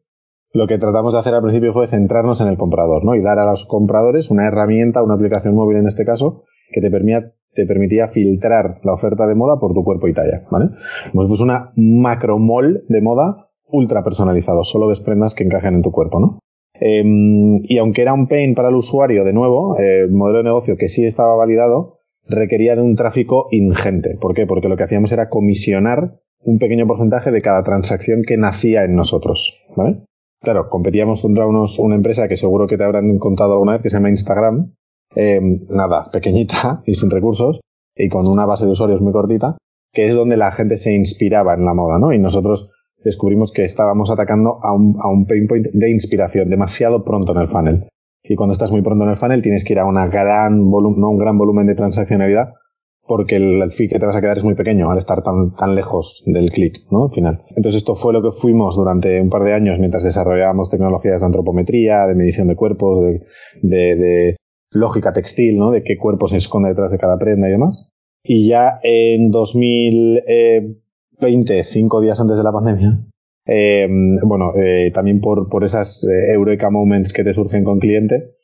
lo 0.53 0.67
que 0.67 0.79
tratamos 0.79 1.15
de 1.15 1.19
hacer 1.19 1.35
al 1.35 1.43
principio 1.43 1.73
fue 1.73 1.87
centrarnos 1.87 2.41
en 2.41 2.49
el 2.49 2.57
comprador, 2.57 3.05
¿no? 3.05 3.15
Y 3.15 3.23
dar 3.23 3.39
a 3.39 3.47
los 3.47 3.65
compradores 3.65 4.31
una 4.31 4.47
herramienta, 4.47 5.03
una 5.03 5.15
aplicación 5.15 5.55
móvil 5.55 5.79
en 5.79 5.87
este 5.87 6.05
caso, 6.05 6.45
que 6.71 6.81
te 6.81 6.91
permitía, 6.91 7.33
te 7.55 7.67
permitía 7.67 8.09
filtrar 8.09 8.79
la 8.85 8.93
oferta 8.93 9.27
de 9.27 9.35
moda 9.35 9.59
por 9.59 9.73
tu 9.73 9.83
cuerpo 9.83 10.09
y 10.09 10.15
talla, 10.15 10.45
¿vale? 10.51 10.71
Si 11.05 11.29
fuese 11.29 11.43
una 11.43 11.73
macromol 11.77 12.85
de 12.89 13.01
moda 13.01 13.49
ultra 13.69 14.03
personalizado, 14.03 14.65
solo 14.65 14.89
ves 14.89 15.01
prendas 15.01 15.35
que 15.35 15.45
encajan 15.45 15.75
en 15.75 15.83
tu 15.83 15.91
cuerpo, 15.91 16.21
¿no? 16.21 16.39
Eh, 16.81 17.03
y 17.05 17.79
aunque 17.79 18.03
era 18.03 18.13
un 18.13 18.27
pain 18.27 18.55
para 18.55 18.69
el 18.69 18.75
usuario, 18.75 19.25
de 19.25 19.33
nuevo, 19.33 19.79
eh, 19.79 20.07
modelo 20.11 20.39
de 20.39 20.45
negocio 20.45 20.77
que 20.77 20.89
sí 20.89 21.05
estaba 21.05 21.35
validado, 21.37 22.01
requería 22.29 22.77
de 22.77 22.83
un 22.83 22.97
tráfico 22.97 23.47
ingente. 23.51 24.17
¿Por 24.21 24.35
qué? 24.35 24.47
Porque 24.47 24.69
lo 24.69 24.77
que 24.77 24.85
hacíamos 24.85 25.13
era 25.13 25.29
comisionar 25.29 26.21
un 26.45 26.59
pequeño 26.59 26.87
porcentaje 26.87 27.31
de 27.31 27.41
cada 27.41 27.63
transacción 27.63 28.23
que 28.27 28.37
nacía 28.37 28.85
en 28.85 28.97
nosotros, 28.97 29.65
¿vale? 29.77 30.03
Claro, 30.43 30.69
competíamos 30.69 31.23
contra 31.23 31.47
unos, 31.47 31.79
una 31.79 31.95
empresa 31.95 32.27
que 32.27 32.37
seguro 32.37 32.67
que 32.67 32.77
te 32.77 32.85
habrán 32.85 33.19
contado 33.19 33.53
alguna 33.53 33.73
vez 33.73 33.83
que 33.83 33.91
se 33.91 33.97
llama 33.97 34.11
Instagram, 34.11 34.75
eh, 35.15 35.41
nada, 35.69 36.11
pequeñita 36.11 36.83
y 36.87 36.95
sin 36.95 37.11
recursos, 37.11 37.61
y 37.95 38.09
con 38.09 38.27
una 38.27 38.45
base 38.45 38.65
de 38.65 38.73
usuarios 38.73 39.03
muy 39.03 39.13
cortita, 39.13 39.57
que 39.93 40.07
es 40.07 40.15
donde 40.15 40.37
la 40.37 40.51
gente 40.51 40.79
se 40.79 40.95
inspiraba 40.95 41.55
en 41.55 41.65
la 41.65 41.75
moda, 41.75 41.99
¿no? 41.99 42.13
Y 42.13 42.19
nosotros 42.19 42.73
descubrimos 43.05 43.53
que 43.53 43.63
estábamos 43.63 44.11
atacando 44.11 44.59
a 44.63 44.75
un, 44.75 44.97
a 45.01 45.09
un 45.09 45.27
pain 45.27 45.47
point 45.47 45.67
de 45.73 45.91
inspiración 45.91 46.49
demasiado 46.49 47.05
pronto 47.05 47.33
en 47.33 47.39
el 47.39 47.47
funnel. 47.47 47.89
Y 48.25 48.35
cuando 48.35 48.53
estás 48.53 48.73
muy 48.73 48.83
pronto 48.83 49.05
en 49.05 49.11
el 49.11 49.17
funnel 49.17 49.43
tienes 49.43 49.65
que 49.65 49.75
ir 49.75 49.79
a 49.79 49.85
una 49.85 50.07
gran 50.07 50.59
no 50.71 51.11
un 51.11 51.19
gran 51.19 51.37
volumen 51.39 51.67
de 51.67 51.75
transaccionalidad, 51.75 52.55
porque 53.07 53.37
el, 53.37 53.63
el 53.63 53.73
fee 53.73 53.89
que 53.89 53.99
te 53.99 54.07
vas 54.07 54.17
a 54.17 54.21
quedar 54.21 54.39
es 54.39 54.45
muy 54.45 54.55
pequeño 54.55 54.91
al 54.91 54.99
estar 54.99 55.23
tan, 55.23 55.55
tan 55.55 55.75
lejos 55.75 56.23
del 56.27 56.51
clic, 56.51 56.85
¿no? 56.91 57.05
Al 57.05 57.11
final. 57.11 57.43
Entonces 57.51 57.77
esto 57.77 57.95
fue 57.95 58.13
lo 58.13 58.23
que 58.23 58.31
fuimos 58.31 58.77
durante 58.77 59.21
un 59.21 59.31
par 59.31 59.43
de 59.43 59.55
años 59.55 59.79
mientras 59.79 60.05
desarrollábamos 60.05 60.71
tecnologías 60.71 61.21
de 61.21 61.27
antropometría, 61.27 62.07
de 62.07 62.15
medición 62.15 62.49
de 62.49 62.57
cuerpos, 62.57 63.01
de, 63.01 63.23
de, 63.63 63.97
de 63.97 64.37
lógica 64.73 65.13
textil, 65.13 65.59
¿no? 65.59 65.71
De 65.71 65.83
qué 65.83 65.97
cuerpo 65.97 66.29
se 66.29 66.37
esconde 66.37 66.71
detrás 66.71 66.93
de 66.93 66.99
cada 66.99 67.19
prenda 67.19 67.49
y 67.49 67.53
demás. 67.53 67.91
Y 68.25 68.49
ya 68.49 68.79
en 68.83 69.31
2020, 69.31 71.65
cinco 71.65 72.01
días 72.01 72.21
antes 72.21 72.37
de 72.37 72.45
la 72.45 72.53
pandemia, 72.53 73.05
eh, 73.47 73.89
bueno, 74.25 74.53
eh, 74.57 74.91
también 74.93 75.21
por, 75.21 75.49
por 75.49 75.65
esas 75.65 76.05
eh, 76.05 76.33
Eureka 76.33 76.71
Moments 76.71 77.13
que 77.13 77.25
te 77.25 77.33
surgen 77.33 77.65
con 77.65 77.81
cliente, 77.81 78.37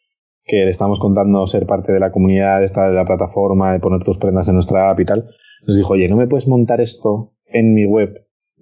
que 0.48 0.64
le 0.64 0.70
estamos 0.70 0.98
contando 0.98 1.46
ser 1.46 1.66
parte 1.66 1.92
de 1.92 2.00
la 2.00 2.10
comunidad, 2.10 2.60
de 2.60 2.92
la 2.92 3.04
plataforma, 3.04 3.72
de 3.72 3.80
poner 3.80 4.02
tus 4.02 4.16
prendas 4.16 4.48
en 4.48 4.54
nuestra 4.54 4.90
app 4.90 4.98
y 4.98 5.04
tal, 5.04 5.28
nos 5.66 5.76
dijo, 5.76 5.92
oye, 5.92 6.08
¿no 6.08 6.16
me 6.16 6.26
puedes 6.26 6.48
montar 6.48 6.80
esto 6.80 7.34
en 7.44 7.74
mi 7.74 7.84
web? 7.84 8.14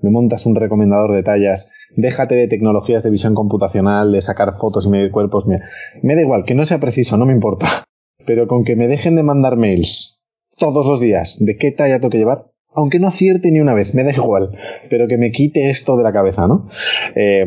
Me 0.03 0.11
montas 0.11 0.45
un 0.47 0.57
recomendador 0.57 1.13
de 1.13 1.23
tallas, 1.23 1.71
déjate 1.97 2.35
de 2.35 2.49
tecnologías 2.49 3.05
de 3.05 3.11
visión 3.11 3.35
computacional, 3.35 4.13
de 4.13 4.21
sacar 4.21 4.55
fotos 4.57 4.87
y 4.87 4.91
medir 4.91 5.13
cuerpos, 5.13 5.47
me, 5.47 5.61
me 6.03 6.17
da 6.17 6.23
igual, 6.23 6.45
que 6.45 6.57
no 6.57 6.67
sea 6.67 6.81
preciso, 6.81 7.17
no 7.17 7.25
me 7.25 7.33
importa, 7.33 7.69
pero 8.27 8.49
con 8.49 8.65
que 8.65 8.75
me 8.75 8.89
dejen 8.89 9.15
de 9.15 9.23
mandar 9.23 9.57
mails 9.57 10.21
todos 10.59 10.87
los 10.87 10.99
días 10.99 11.39
de 11.39 11.57
qué 11.57 11.71
talla 11.71 12.01
tengo 12.01 12.11
que 12.11 12.19
llevar, 12.19 12.51
aunque 12.75 12.99
no 12.99 13.07
acierte 13.07 13.53
ni 13.53 13.61
una 13.61 13.75
vez, 13.75 13.95
me 13.95 14.03
da 14.03 14.11
igual, 14.11 14.59
pero 14.91 15.07
que 15.07 15.19
me 15.19 15.31
quite 15.31 15.71
esto 15.71 15.97
de 15.97 16.03
la 16.03 16.13
cabeza, 16.13 16.49
¿no? 16.49 16.69
Eh, 17.15 17.47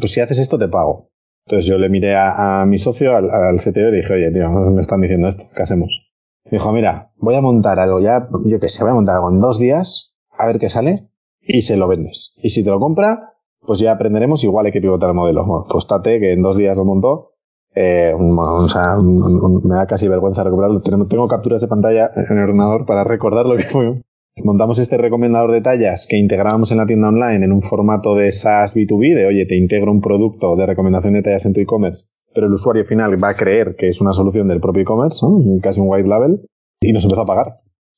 pues 0.00 0.12
si 0.12 0.20
haces 0.20 0.40
esto 0.40 0.58
te 0.58 0.68
pago. 0.68 1.05
Entonces 1.46 1.66
yo 1.66 1.78
le 1.78 1.88
miré 1.88 2.16
a, 2.16 2.64
mi 2.66 2.78
socio, 2.78 3.16
al, 3.16 3.56
CTO, 3.58 3.88
y 3.88 3.96
dije, 3.96 4.12
oye, 4.12 4.32
tío, 4.32 4.50
me 4.50 4.80
están 4.80 5.00
diciendo 5.00 5.28
esto, 5.28 5.44
¿qué 5.54 5.62
hacemos? 5.62 6.10
Me 6.44 6.58
dijo, 6.58 6.72
mira, 6.72 7.12
voy 7.18 7.36
a 7.36 7.40
montar 7.40 7.78
algo 7.78 8.00
ya, 8.00 8.28
yo 8.44 8.58
que 8.58 8.68
sé, 8.68 8.82
voy 8.82 8.90
a 8.90 8.94
montar 8.94 9.16
algo 9.16 9.30
en 9.30 9.40
dos 9.40 9.60
días, 9.60 10.16
a 10.36 10.46
ver 10.46 10.58
qué 10.58 10.68
sale, 10.68 11.08
y 11.40 11.62
se 11.62 11.76
lo 11.76 11.86
vendes. 11.86 12.34
Y 12.38 12.50
si 12.50 12.64
te 12.64 12.70
lo 12.70 12.80
compra, 12.80 13.34
pues 13.60 13.78
ya 13.78 13.92
aprenderemos, 13.92 14.42
igual 14.42 14.66
hay 14.66 14.72
que 14.72 14.80
pivotar 14.80 15.10
el 15.10 15.14
modelo. 15.14 15.46
Bueno, 15.46 15.66
pues 15.70 15.86
tate 15.86 16.18
que 16.18 16.32
en 16.32 16.42
dos 16.42 16.56
días 16.56 16.76
lo 16.76 16.84
montó, 16.84 17.36
eh, 17.76 18.12
o 18.16 18.68
sea, 18.68 18.96
me 18.96 19.76
da 19.76 19.86
casi 19.86 20.08
vergüenza 20.08 20.42
recuperarlo. 20.42 20.80
Tengo 20.80 21.28
capturas 21.28 21.60
de 21.60 21.68
pantalla 21.68 22.10
en 22.16 22.38
el 22.38 22.44
ordenador 22.44 22.86
para 22.86 23.04
recordar 23.04 23.46
lo 23.46 23.56
que 23.56 23.64
fue. 23.64 24.02
Montamos 24.44 24.78
este 24.78 24.98
recomendador 24.98 25.50
de 25.50 25.62
tallas 25.62 26.06
que 26.06 26.18
integrábamos 26.18 26.70
en 26.70 26.76
la 26.76 26.84
tienda 26.84 27.08
online 27.08 27.46
en 27.46 27.52
un 27.52 27.62
formato 27.62 28.14
de 28.14 28.32
SaaS 28.32 28.76
B2B, 28.76 29.14
de 29.14 29.26
oye, 29.26 29.46
te 29.46 29.56
integro 29.56 29.90
un 29.90 30.02
producto 30.02 30.56
de 30.56 30.66
recomendación 30.66 31.14
de 31.14 31.22
tallas 31.22 31.46
en 31.46 31.54
tu 31.54 31.60
e-commerce, 31.60 32.04
pero 32.34 32.46
el 32.46 32.52
usuario 32.52 32.84
final 32.84 33.16
va 33.22 33.30
a 33.30 33.34
creer 33.34 33.76
que 33.76 33.88
es 33.88 34.02
una 34.02 34.12
solución 34.12 34.46
del 34.46 34.60
propio 34.60 34.82
e-commerce, 34.82 35.24
casi 35.62 35.80
un 35.80 35.88
white 35.88 36.06
label, 36.06 36.46
y 36.82 36.92
nos 36.92 37.04
empezó 37.04 37.22
a 37.22 37.26
pagar. 37.26 37.54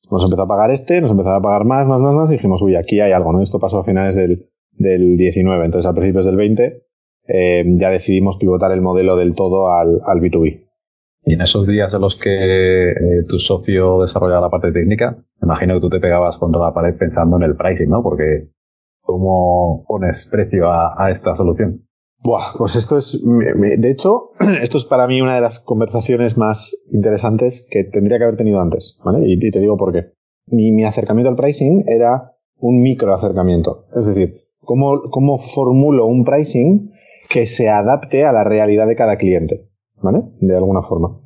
Nos 0.09 0.23
empezó 0.23 0.43
a 0.43 0.47
pagar 0.47 0.71
este, 0.71 1.01
nos 1.01 1.11
empezó 1.11 1.31
a 1.31 1.41
pagar 1.41 1.65
más, 1.65 1.87
más, 1.87 1.99
más, 1.99 2.15
más, 2.15 2.31
y 2.31 2.35
dijimos, 2.35 2.61
uy, 2.61 2.77
aquí 2.77 3.01
hay 3.01 3.11
algo, 3.11 3.33
¿no? 3.33 3.41
Esto 3.41 3.59
pasó 3.59 3.79
a 3.79 3.83
finales 3.83 4.15
del, 4.15 4.49
del 4.71 5.17
19, 5.17 5.65
entonces 5.65 5.91
a 5.91 5.93
principios 5.93 6.25
del 6.25 6.37
20 6.37 6.83
eh, 7.27 7.63
ya 7.75 7.89
decidimos 7.89 8.37
pivotar 8.37 8.71
el 8.71 8.79
modelo 8.79 9.17
del 9.17 9.35
todo 9.35 9.73
al, 9.73 9.99
al 10.05 10.21
B2B. 10.21 10.69
Y 11.25 11.33
en 11.33 11.41
esos 11.41 11.67
días 11.67 11.93
en 11.93 11.99
los 11.99 12.15
que 12.15 12.91
eh, 12.91 12.95
tu 13.27 13.39
socio 13.39 14.01
desarrollaba 14.01 14.41
la 14.41 14.49
parte 14.49 14.71
técnica, 14.71 15.21
imagino 15.41 15.75
que 15.75 15.81
tú 15.81 15.89
te 15.89 15.99
pegabas 15.99 16.37
contra 16.37 16.61
la 16.61 16.73
pared 16.73 16.97
pensando 16.97 17.37
en 17.37 17.43
el 17.43 17.55
pricing, 17.55 17.89
¿no? 17.89 18.03
Porque 18.03 18.49
¿cómo 19.01 19.85
pones 19.87 20.27
precio 20.29 20.71
a, 20.71 21.09
esta 21.09 21.35
solución? 21.35 21.85
Buah, 22.21 22.51
pues 22.57 22.75
esto 22.75 22.97
es, 22.97 23.23
de 23.23 23.89
hecho, 23.89 24.31
esto 24.61 24.77
es 24.77 24.85
para 24.85 25.07
mí 25.07 25.21
una 25.21 25.35
de 25.35 25.41
las 25.41 25.59
conversaciones 25.59 26.37
más 26.37 26.75
interesantes 26.91 27.67
que 27.69 27.85
tendría 27.85 28.17
que 28.17 28.25
haber 28.25 28.35
tenido 28.35 28.59
antes, 28.59 28.99
¿vale? 29.03 29.27
Y, 29.27 29.33
y 29.33 29.51
te 29.51 29.59
digo 29.59 29.77
por 29.77 29.93
qué. 29.93 30.13
Mi, 30.47 30.71
mi, 30.71 30.83
acercamiento 30.83 31.29
al 31.29 31.35
pricing 31.35 31.85
era 31.87 32.35
un 32.57 32.81
micro 32.81 33.13
acercamiento. 33.13 33.85
Es 33.95 34.05
decir, 34.05 34.41
¿cómo, 34.59 35.09
cómo 35.11 35.37
formulo 35.37 36.05
un 36.05 36.25
pricing 36.25 36.91
que 37.29 37.45
se 37.45 37.69
adapte 37.69 38.25
a 38.25 38.31
la 38.31 38.43
realidad 38.43 38.87
de 38.87 38.95
cada 38.95 39.17
cliente, 39.17 39.69
¿vale? 40.01 40.23
De 40.41 40.57
alguna 40.57 40.81
forma. 40.81 41.18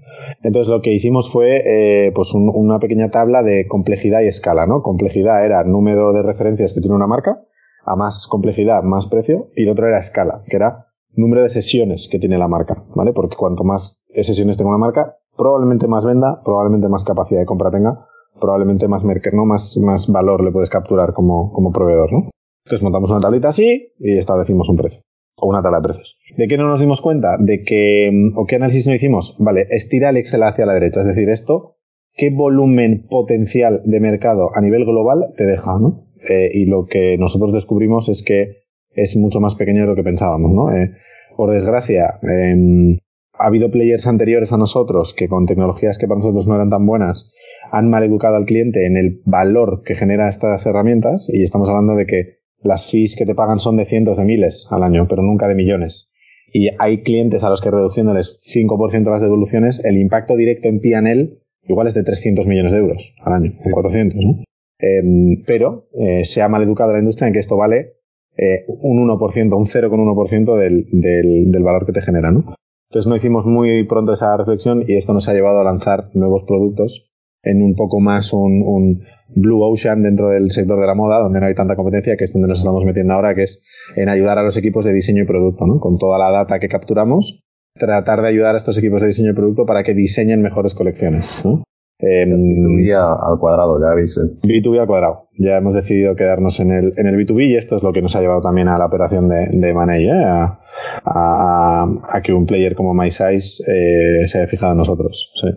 Entonces 0.44 0.70
lo 0.70 0.82
que 0.82 0.94
hicimos 0.94 1.32
fue 1.32 1.62
eh, 1.66 2.12
pues 2.14 2.34
un, 2.34 2.52
una 2.54 2.80
pequeña 2.80 3.10
tabla 3.10 3.42
de 3.44 3.66
complejidad 3.68 4.22
y 4.22 4.28
escala, 4.28 4.68
¿no? 4.68 4.84
Complejidad 4.84 5.46
era 5.46 5.64
número 5.64 6.12
de 6.12 6.22
referencias 6.22 6.74
que 6.74 6.82
tiene 6.82 6.96
una 6.96 7.08
marca, 7.08 7.42
a 7.86 7.96
más 7.96 8.28
complejidad, 8.28 8.84
más 8.84 9.08
precio, 9.08 9.50
y 9.56 9.64
el 9.64 9.70
otro 9.70 9.88
era 9.88 10.00
escala, 10.00 10.44
que 10.48 10.58
era 10.58 10.88
número 11.16 11.44
de 11.44 11.50
sesiones 11.50 12.10
que 12.10 12.20
tiene 12.20 12.38
la 12.38 12.48
marca, 12.48 12.84
¿vale? 12.94 13.14
Porque 13.14 13.38
cuanto 13.38 13.64
más 13.64 14.04
sesiones 14.14 14.58
tenga 14.58 14.70
una 14.70 14.80
marca, 14.80 15.18
probablemente 15.38 15.88
más 15.88 16.06
venda, 16.06 16.42
probablemente 16.44 16.90
más 16.90 17.04
capacidad 17.04 17.40
de 17.40 17.46
compra 17.46 17.72
tenga, 17.72 18.06
probablemente 18.40 18.88
más 18.88 19.06
mercado, 19.06 19.38
¿no? 19.38 19.46
Más, 19.46 19.78
más 19.78 20.12
valor 20.12 20.44
le 20.44 20.52
puedes 20.52 20.70
capturar 20.70 21.14
como, 21.14 21.54
como 21.54 21.72
proveedor, 21.72 22.12
¿no? 22.12 22.30
Entonces 22.66 22.84
montamos 22.84 23.12
una 23.12 23.20
tablita 23.20 23.50
así 23.50 23.94
y 24.00 24.18
establecimos 24.18 24.70
un 24.70 24.78
precio. 24.78 25.03
O 25.36 25.48
una 25.48 25.62
tabla 25.62 25.80
de 25.80 25.84
precios. 25.84 26.16
¿De 26.38 26.48
qué 26.48 26.58
no 26.58 26.68
nos 26.68 26.80
dimos 26.80 27.02
cuenta? 27.02 27.38
De 27.40 27.64
que, 27.64 28.10
mm, 28.12 28.38
o 28.38 28.46
qué 28.46 28.56
análisis 28.56 28.88
no 28.88 28.94
hicimos. 28.94 29.38
Vale, 29.40 29.68
estira 29.70 30.10
el 30.10 30.18
Excel 30.18 30.44
hacia 30.44 30.66
la 30.66 30.74
derecha. 30.74 31.02
Es 31.02 31.08
decir, 31.08 31.30
esto, 31.30 31.78
¿qué 32.14 32.30
volumen 32.30 33.08
potencial 33.10 33.82
de 33.86 34.00
mercado 34.00 34.50
a 34.56 34.62
nivel 34.62 34.86
global 34.86 35.34
te 35.36 35.46
deja, 35.46 35.80
no? 35.80 36.08
Eh, 36.30 36.50
y 36.54 36.66
lo 36.66 36.86
que 36.86 37.18
nosotros 37.18 37.52
descubrimos 37.52 38.10
es 38.10 38.24
que 38.24 38.64
es 38.92 39.18
mucho 39.18 39.40
más 39.40 39.56
pequeño 39.56 39.82
de 39.82 39.88
lo 39.88 39.96
que 39.96 40.04
pensábamos, 40.04 40.54
¿no? 40.54 40.72
Eh, 40.72 40.92
por 41.36 41.50
desgracia, 41.52 42.20
eh, 42.22 43.00
ha 43.34 43.48
habido 43.48 43.72
players 43.72 44.06
anteriores 44.08 44.54
a 44.54 44.58
nosotros 44.58 45.14
que 45.14 45.28
con 45.28 45.46
tecnologías 45.46 45.98
que 45.98 46.08
para 46.08 46.20
nosotros 46.20 46.48
no 46.48 46.56
eran 46.56 46.70
tan 46.70 46.86
buenas 46.86 47.32
han 47.72 47.90
mal 47.90 48.04
educado 48.04 48.36
al 48.36 48.46
cliente 48.46 48.86
en 48.86 48.96
el 48.96 49.22
valor 49.26 49.82
que 49.84 49.96
genera 49.96 50.30
estas 50.30 50.66
herramientas 50.68 51.30
y 51.34 51.42
estamos 51.42 51.68
hablando 51.70 51.96
de 51.96 52.06
que 52.06 52.43
las 52.64 52.90
fees 52.90 53.16
que 53.16 53.26
te 53.26 53.36
pagan 53.36 53.60
son 53.60 53.78
de 53.78 53.86
cientos 53.86 54.18
de 54.18 54.26
miles 54.26 54.68
al 54.72 54.84
año, 54.84 55.08
pero 55.08 55.22
nunca 55.22 55.48
de 55.48 55.56
millones. 55.56 56.12
Y 56.52 56.70
hay 56.80 57.02
clientes 57.02 57.44
a 57.44 57.50
los 57.50 57.62
que 57.62 57.72
reduciéndoles 57.72 58.40
5% 58.44 59.10
las 59.10 59.22
devoluciones, 59.22 59.82
el 59.84 59.98
impacto 59.98 60.36
directo 60.36 60.68
en 60.68 60.80
P&L 60.80 61.44
igual 61.68 61.88
es 61.88 61.94
de 61.94 62.04
300 62.04 62.48
millones 62.48 62.72
de 62.72 62.80
euros 62.80 63.16
al 63.24 63.34
año, 63.34 63.52
de 63.64 63.72
400, 63.72 64.20
¿no? 64.22 64.44
Em, 64.80 65.44
pero 65.46 65.88
eh, 65.94 66.26
se 66.26 66.42
ha 66.42 66.50
mal 66.50 66.64
educado 66.64 66.94
la 66.94 67.00
industria 67.00 67.28
en 67.28 67.34
que 67.34 67.40
esto 67.40 67.56
vale 67.56 67.94
eh, 68.36 68.66
un 68.68 69.08
1%, 69.08 69.58
un 69.58 69.66
0,1% 69.66 70.58
del, 70.58 70.88
del, 70.92 71.52
del 71.52 71.64
valor 71.64 71.86
que 71.86 71.94
te 71.94 72.02
genera, 72.02 72.32
¿no? 72.32 72.56
Entonces 72.90 73.10
no 73.10 73.16
hicimos 73.16 73.46
muy 73.46 73.86
pronto 73.88 74.14
esa 74.14 74.36
reflexión 74.38 74.84
y 74.88 74.96
esto 74.98 75.14
nos 75.14 75.28
ha 75.30 75.34
llevado 75.34 75.60
a 75.60 75.64
lanzar 75.64 76.10
nuevos 76.14 76.44
productos 76.44 77.14
en 77.42 77.62
un 77.62 77.76
poco 77.76 78.00
más 78.00 78.34
un 78.34 79.04
blue 79.36 79.62
ocean 79.62 80.04
dentro 80.04 80.30
del 80.30 80.52
sector 80.52 80.80
de 80.80 80.88
la 80.88 80.96
moda, 80.96 81.20
donde 81.20 81.40
no 81.40 81.46
hay 81.46 81.56
tanta 81.56 81.76
competencia, 81.76 82.16
que 82.18 82.24
es 82.24 82.34
donde 82.34 82.48
nos 82.48 82.60
estamos 82.60 82.86
metiendo 82.86 83.14
ahora, 83.14 83.36
que 83.36 83.44
es 83.44 83.62
en 83.96 84.10
ayudar 84.10 84.38
a 84.40 84.44
los 84.44 84.58
equipos 84.58 84.86
de 84.86 84.94
diseño 84.94 85.24
y 85.24 85.26
producto, 85.26 85.66
¿no? 85.66 85.80
Con 85.80 85.98
toda 85.98 86.18
la 86.18 86.32
data 86.32 86.60
que 86.60 86.70
capturamos, 86.70 87.44
tratar 87.76 88.22
de 88.22 88.28
ayudar 88.28 88.56
a 88.56 88.58
estos 88.58 88.78
equipos 88.78 89.02
de 89.02 89.08
diseño 89.08 89.32
y 89.32 89.36
producto 89.36 89.66
para 89.66 89.84
que 89.84 89.94
diseñen 89.94 90.42
mejores 90.42 90.76
colecciones, 90.76 91.26
¿no? 91.44 91.64
Eh, 92.00 92.26
B2B 92.28 92.96
al 92.96 93.40
cuadrado, 93.40 93.80
ya 93.80 93.96
veis. 93.96 94.20
B2B 94.44 94.80
al 94.80 94.88
cuadrado. 94.88 95.30
Ya 95.38 95.58
hemos 95.58 95.74
decidido 95.74 96.16
quedarnos 96.16 96.60
en 96.60 96.72
el, 96.72 96.92
en 96.98 97.08
el 97.08 97.16
B2B 97.16 97.48
y 97.48 97.56
esto 97.56 97.78
es 97.78 97.84
lo 97.84 97.94
que 97.94 98.02
nos 98.02 98.16
ha 98.16 98.22
llevado 98.22 98.42
también 98.42 98.68
a 98.68 98.78
la 98.78 98.88
operación 98.88 99.30
de, 99.30 99.48
de 99.52 99.70
¿eh? 99.70 100.12
a, 100.12 100.60
a, 101.06 101.86
a, 102.12 102.22
que 102.22 102.34
un 102.34 102.46
player 102.46 102.76
como 102.76 102.94
MySize 102.94 103.64
eh, 103.72 104.28
se 104.28 104.38
haya 104.38 104.48
fijado 104.48 104.74
en 104.74 104.80
nosotros. 104.80 105.32
Sí. 105.42 105.48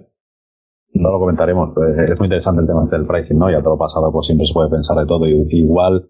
No 0.99 1.11
lo 1.11 1.19
comentaremos, 1.19 1.71
es 1.77 2.19
muy 2.19 2.27
interesante 2.27 2.63
el 2.63 2.67
tema 2.67 2.87
del 2.91 3.07
pricing, 3.07 3.39
¿no? 3.39 3.51
Ya 3.51 3.61
todo 3.61 3.71
lo 3.71 3.79
pasado, 3.79 4.11
pues 4.13 4.27
siempre 4.27 4.47
se 4.47 4.55
puede 4.55 4.71
pensar 4.71 4.97
de 4.97 5.07
todo. 5.07 5.27
Y, 5.27 5.47
igual 5.51 6.09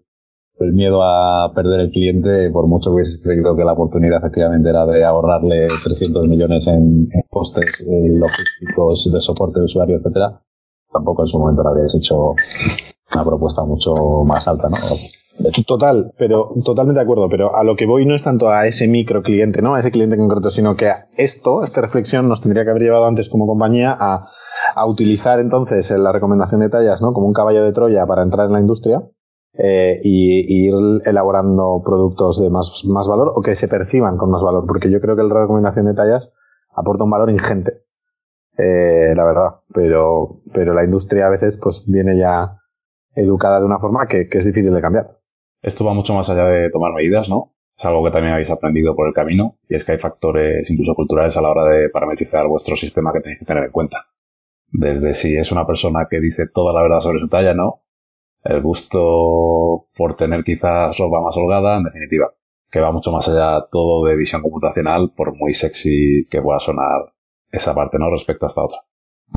el 0.59 0.73
miedo 0.73 1.03
a 1.03 1.53
perder 1.53 1.81
el 1.81 1.91
cliente, 1.91 2.49
por 2.51 2.67
mucho 2.67 2.89
que 2.89 2.95
hubieses 2.95 3.21
creído 3.21 3.55
que 3.55 3.63
la 3.63 3.73
oportunidad 3.73 4.17
efectivamente 4.17 4.69
era 4.69 4.85
de 4.85 5.05
ahorrarle 5.05 5.67
300 5.67 6.27
millones 6.27 6.65
en, 6.67 7.09
costes 7.29 7.87
eh, 7.87 8.09
logísticos 8.17 9.11
de 9.11 9.19
soporte 9.21 9.59
de 9.59 9.65
usuario, 9.65 9.97
etcétera, 9.97 10.41
tampoco 10.91 11.23
en 11.23 11.27
su 11.27 11.37
momento 11.37 11.61
le 11.63 11.69
habíais 11.69 11.93
hecho 11.93 12.33
una 13.13 13.23
propuesta 13.23 13.63
mucho 13.63 13.93
más 14.25 14.47
alta, 14.47 14.67
¿no? 14.69 14.77
Total, 15.67 16.13
pero 16.17 16.49
totalmente 16.63 16.99
de 16.99 17.03
acuerdo, 17.03 17.29
pero 17.29 17.55
a 17.55 17.63
lo 17.63 17.75
que 17.75 17.85
voy 17.85 18.05
no 18.05 18.15
es 18.15 18.23
tanto 18.23 18.49
a 18.49 18.65
ese 18.65 18.87
micro 18.87 19.21
cliente, 19.21 19.61
¿no? 19.61 19.75
A 19.75 19.79
ese 19.79 19.91
cliente 19.91 20.17
concreto, 20.17 20.49
sino 20.49 20.75
que 20.75 20.89
a 20.89 21.07
esto, 21.15 21.63
esta 21.63 21.81
reflexión 21.81 22.27
nos 22.27 22.41
tendría 22.41 22.63
que 22.63 22.71
haber 22.71 22.81
llevado 22.81 23.05
antes 23.05 23.29
como 23.29 23.45
compañía 23.45 23.95
a, 23.97 24.29
a 24.77 24.85
utilizar 24.85 25.39
entonces 25.39 25.89
la 25.89 26.11
recomendación 26.11 26.61
de 26.61 26.69
tallas, 26.69 27.01
¿no? 27.01 27.11
Como 27.11 27.25
un 27.25 27.33
caballo 27.33 27.63
de 27.63 27.71
Troya 27.71 28.05
para 28.05 28.21
entrar 28.21 28.45
en 28.45 28.53
la 28.53 28.59
industria 28.59 29.01
eh, 29.57 29.99
y, 30.03 30.45
y, 30.47 30.67
ir 30.67 30.75
elaborando 31.05 31.81
productos 31.83 32.39
de 32.39 32.51
más, 32.51 32.83
más 32.85 33.07
valor 33.07 33.31
o 33.35 33.41
que 33.41 33.55
se 33.55 33.67
perciban 33.67 34.17
con 34.17 34.29
más 34.29 34.43
valor, 34.43 34.65
porque 34.67 34.91
yo 34.91 35.01
creo 35.01 35.15
que 35.15 35.23
la 35.23 35.33
recomendación 35.33 35.87
de 35.87 35.95
tallas 35.95 36.31
aporta 36.75 37.05
un 37.05 37.09
valor 37.09 37.31
ingente, 37.31 37.71
eh, 38.59 39.15
la 39.15 39.25
verdad, 39.25 39.61
pero, 39.73 40.41
pero 40.53 40.75
la 40.75 40.83
industria 40.83 41.25
a 41.25 41.31
veces 41.31 41.57
pues 41.57 41.85
viene 41.87 42.15
ya 42.15 42.59
educada 43.15 43.59
de 43.59 43.65
una 43.65 43.79
forma 43.79 44.05
que, 44.05 44.29
que 44.29 44.37
es 44.37 44.45
difícil 44.45 44.75
de 44.75 44.81
cambiar. 44.81 45.05
Esto 45.63 45.85
va 45.85 45.95
mucho 45.95 46.13
más 46.13 46.29
allá 46.29 46.45
de 46.45 46.69
tomar 46.69 46.93
medidas, 46.93 47.29
¿no? 47.29 47.55
Es 47.75 47.85
algo 47.85 48.03
que 48.03 48.11
también 48.11 48.33
habéis 48.33 48.51
aprendido 48.51 48.95
por 48.95 49.07
el 49.07 49.13
camino 49.15 49.57
y 49.67 49.75
es 49.75 49.83
que 49.83 49.93
hay 49.93 49.97
factores 49.97 50.69
incluso 50.69 50.93
culturales 50.93 51.35
a 51.35 51.41
la 51.41 51.49
hora 51.49 51.65
de 51.65 51.89
parametrizar 51.89 52.47
vuestro 52.47 52.75
sistema 52.75 53.11
que 53.11 53.21
tenéis 53.21 53.39
que 53.39 53.45
tener 53.45 53.63
en 53.63 53.71
cuenta. 53.71 54.05
Desde 54.69 55.13
si 55.13 55.37
es 55.37 55.51
una 55.51 55.65
persona 55.65 56.07
que 56.09 56.19
dice 56.19 56.47
toda 56.47 56.73
la 56.73 56.81
verdad 56.81 56.99
sobre 56.99 57.19
su 57.19 57.27
talla, 57.27 57.53
¿no? 57.53 57.83
El 58.43 58.61
gusto 58.61 59.87
por 59.95 60.15
tener 60.15 60.43
quizás 60.43 60.97
ropa 60.97 61.21
más 61.21 61.35
holgada, 61.37 61.77
en 61.77 61.85
definitiva, 61.85 62.33
que 62.69 62.79
va 62.79 62.91
mucho 62.91 63.11
más 63.11 63.27
allá 63.27 63.65
todo 63.71 64.05
de 64.05 64.15
visión 64.15 64.41
computacional, 64.41 65.13
por 65.15 65.35
muy 65.35 65.53
sexy 65.53 66.27
que 66.29 66.41
pueda 66.41 66.59
sonar 66.59 67.13
esa 67.51 67.73
parte, 67.73 67.97
¿no? 67.97 68.09
Respecto 68.11 68.45
a 68.45 68.49
esta 68.49 68.63
otra. 68.63 68.79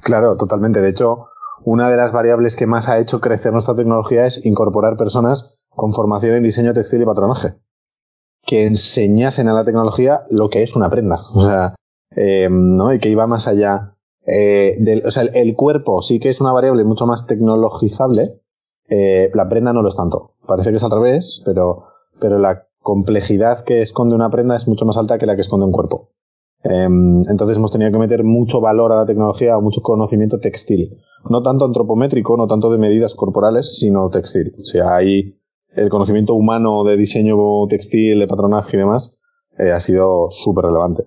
Claro, 0.03 0.37
totalmente. 0.37 0.81
De 0.81 0.91
hecho, 0.91 1.27
una 1.65 1.91
de 1.91 1.97
las 1.97 2.13
variables 2.13 2.57
que 2.57 2.67
más 2.67 2.89
ha 2.89 2.99
hecho 2.99 3.21
crecer 3.21 3.53
nuestra 3.53 3.75
tecnología 3.75 4.27
es 4.27 4.45
incorporar 4.45 4.97
personas 4.97 5.67
con 5.71 5.93
formación 5.93 6.37
en 6.37 6.43
diseño 6.43 6.75
textil 6.75 7.03
y 7.03 7.07
patronaje 7.07 7.55
que 8.43 8.67
enseñasen 8.67 9.49
a 9.49 9.53
la 9.53 9.65
tecnología 9.65 10.23
lo 10.31 10.49
que 10.49 10.63
es 10.63 10.75
una 10.77 10.91
prenda. 10.91 11.17
O 11.35 11.43
sea, 11.43 11.75
eh, 12.17 12.49
¿no? 12.51 12.93
Y 12.93 12.99
que 12.99 13.09
iba 13.09 13.27
más 13.27 13.47
allá. 13.47 13.97
Eh, 14.27 15.03
o 15.05 15.21
el, 15.35 15.57
cuerpo 15.57 16.03
sí 16.03 16.21
que 16.21 16.29
es 16.29 16.41
una 16.41 16.53
variable 16.53 16.85
mucho 16.85 17.07
más 17.07 17.27
tecnologizable. 17.27 18.41
Eh, 18.89 19.31
la 19.35 19.49
prenda 19.49 19.73
no 19.73 19.83
lo 19.83 19.89
es 19.89 19.97
tanto. 19.97 20.35
Parece 20.47 20.71
que 20.71 20.77
es 20.77 20.85
al 20.85 20.91
revés, 20.91 21.43
pero, 21.45 21.85
pero 22.21 22.39
la 22.39 22.67
complejidad 22.81 23.65
que 23.65 23.83
esconde 23.83 24.15
una 24.15 24.31
prenda 24.31 24.57
es 24.57 24.67
mucho 24.67 24.85
más 24.85 24.97
alta 24.97 25.19
que 25.19 25.27
la 25.27 25.37
que 25.37 25.43
esconde 25.43 25.67
un 25.67 25.73
cuerpo. 25.73 26.11
Em, 26.63 27.23
entonces 27.31 27.57
hemos 27.57 27.73
tenido 27.73 27.91
que 27.91 27.99
meter 27.99 28.23
mucho 28.23 28.61
valor 28.61 28.93
a 28.93 28.97
la 28.97 29.07
tecnología, 29.07 29.59
mucho 29.59 29.81
conocimiento 29.81 30.39
textil. 30.41 30.99
No 31.29 31.43
tanto 31.43 31.65
antropométrico, 31.65 32.37
no 32.37 32.47
tanto 32.47 32.71
de 32.71 32.79
medidas 32.79 33.15
corporales, 33.15 33.79
sino 33.79 34.11
textil. 34.11 34.55
O 34.59 34.65
sea, 34.65 34.97
ahí 34.97 35.39
el 35.75 35.89
conocimiento 35.89 36.35
humano 36.35 36.85
de 36.85 36.97
diseño 36.97 37.67
textil, 37.69 38.19
de 38.19 38.27
patronaje 38.27 38.77
y 38.77 38.81
demás, 38.81 39.19
eh, 39.59 39.71
ha 39.71 39.81
sido 39.81 40.27
súper 40.31 40.67
relevante. 40.67 41.05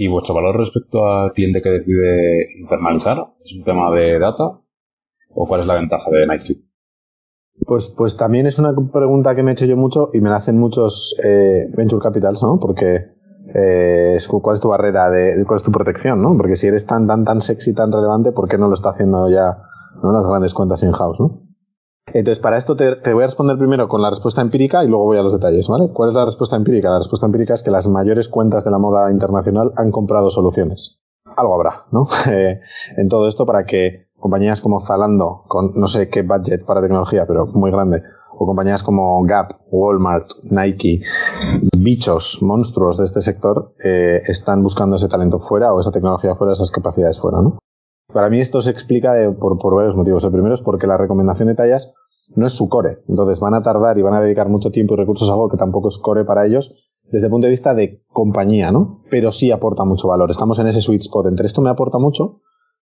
¿Y 0.00 0.06
vuestro 0.06 0.32
valor 0.32 0.56
respecto 0.56 1.04
al 1.06 1.32
cliente 1.32 1.60
que 1.60 1.70
decide 1.70 2.52
internalizar? 2.60 3.18
¿Es 3.44 3.52
un 3.58 3.64
tema 3.64 3.90
de 3.96 4.16
data? 4.20 4.60
¿O 5.34 5.44
cuál 5.48 5.58
es 5.58 5.66
la 5.66 5.74
ventaja 5.74 6.08
de 6.12 6.24
Nightfit? 6.24 6.64
Pues, 7.66 7.96
pues 7.98 8.16
también 8.16 8.46
es 8.46 8.60
una 8.60 8.72
pregunta 8.92 9.34
que 9.34 9.42
me 9.42 9.50
he 9.50 9.54
hecho 9.54 9.66
yo 9.66 9.76
mucho 9.76 10.10
y 10.12 10.20
me 10.20 10.30
la 10.30 10.36
hacen 10.36 10.56
muchos 10.56 11.18
eh, 11.24 11.64
venture 11.76 12.00
capitals, 12.00 12.44
¿no? 12.44 12.60
Porque 12.60 13.06
eh, 13.52 14.18
cuál 14.40 14.54
es 14.54 14.60
tu 14.60 14.68
barrera 14.68 15.10
de, 15.10 15.44
cuál 15.44 15.56
es 15.56 15.64
tu 15.64 15.72
protección, 15.72 16.22
¿no? 16.22 16.36
Porque 16.36 16.54
si 16.54 16.68
eres 16.68 16.86
tan 16.86 17.08
tan 17.08 17.24
tan 17.24 17.42
sexy, 17.42 17.74
tan 17.74 17.90
relevante, 17.90 18.30
¿por 18.30 18.48
qué 18.48 18.56
no 18.56 18.68
lo 18.68 18.74
está 18.74 18.90
haciendo 18.90 19.28
ya 19.28 19.64
¿no? 20.00 20.12
las 20.12 20.28
grandes 20.28 20.54
cuentas 20.54 20.80
in-house, 20.84 21.18
¿no? 21.18 21.47
Entonces, 22.14 22.38
para 22.38 22.56
esto 22.56 22.76
te, 22.76 23.12
voy 23.12 23.22
a 23.22 23.26
responder 23.26 23.58
primero 23.58 23.88
con 23.88 24.02
la 24.02 24.10
respuesta 24.10 24.40
empírica 24.40 24.84
y 24.84 24.88
luego 24.88 25.04
voy 25.04 25.18
a 25.18 25.22
los 25.22 25.32
detalles, 25.32 25.68
¿vale? 25.68 25.90
¿Cuál 25.92 26.10
es 26.10 26.14
la 26.14 26.24
respuesta 26.24 26.56
empírica? 26.56 26.90
La 26.90 26.98
respuesta 26.98 27.26
empírica 27.26 27.54
es 27.54 27.62
que 27.62 27.70
las 27.70 27.86
mayores 27.88 28.28
cuentas 28.28 28.64
de 28.64 28.70
la 28.70 28.78
moda 28.78 29.10
internacional 29.10 29.72
han 29.76 29.90
comprado 29.90 30.30
soluciones. 30.30 31.00
Algo 31.36 31.54
habrá, 31.54 31.74
¿no? 31.92 32.04
Eh, 32.30 32.60
en 32.96 33.08
todo 33.08 33.28
esto 33.28 33.46
para 33.46 33.64
que 33.64 34.08
compañías 34.18 34.60
como 34.60 34.80
Zalando, 34.80 35.44
con 35.46 35.72
no 35.74 35.88
sé 35.88 36.08
qué 36.08 36.22
budget 36.22 36.64
para 36.66 36.80
tecnología, 36.80 37.24
pero 37.26 37.46
muy 37.46 37.70
grande, 37.70 38.02
o 38.38 38.46
compañías 38.46 38.82
como 38.82 39.22
Gap, 39.24 39.52
Walmart, 39.70 40.28
Nike, 40.44 41.02
bichos, 41.78 42.38
monstruos 42.42 42.98
de 42.98 43.04
este 43.04 43.20
sector, 43.20 43.74
eh, 43.84 44.20
están 44.26 44.62
buscando 44.62 44.96
ese 44.96 45.08
talento 45.08 45.38
fuera 45.40 45.72
o 45.72 45.80
esa 45.80 45.92
tecnología 45.92 46.34
fuera, 46.34 46.52
esas 46.52 46.70
capacidades 46.70 47.20
fuera, 47.20 47.40
¿no? 47.40 47.58
Para 48.12 48.30
mí 48.30 48.40
esto 48.40 48.62
se 48.62 48.70
explica 48.70 49.12
de, 49.12 49.30
por, 49.30 49.74
varios 49.74 49.94
motivos. 49.94 50.24
El 50.24 50.32
primero 50.32 50.54
es 50.54 50.62
porque 50.62 50.86
la 50.86 50.96
recomendación 50.96 51.48
de 51.48 51.54
tallas 51.54 51.92
no 52.36 52.46
es 52.46 52.54
su 52.54 52.68
core. 52.68 53.02
Entonces 53.06 53.38
van 53.40 53.54
a 53.54 53.62
tardar 53.62 53.98
y 53.98 54.02
van 54.02 54.14
a 54.14 54.20
dedicar 54.20 54.48
mucho 54.48 54.70
tiempo 54.70 54.94
y 54.94 54.96
recursos 54.96 55.28
a 55.28 55.34
algo 55.34 55.48
que 55.48 55.58
tampoco 55.58 55.88
es 55.88 55.98
core 55.98 56.24
para 56.24 56.46
ellos 56.46 56.74
desde 57.10 57.26
el 57.26 57.30
punto 57.30 57.46
de 57.46 57.50
vista 57.50 57.74
de 57.74 58.02
compañía, 58.08 58.72
¿no? 58.72 59.02
Pero 59.10 59.32
sí 59.32 59.50
aporta 59.50 59.84
mucho 59.84 60.08
valor. 60.08 60.30
Estamos 60.30 60.58
en 60.58 60.68
ese 60.68 60.80
sweet 60.80 61.02
spot. 61.02 61.26
Entre 61.26 61.46
esto 61.46 61.60
me 61.60 61.70
aporta 61.70 61.98
mucho, 61.98 62.40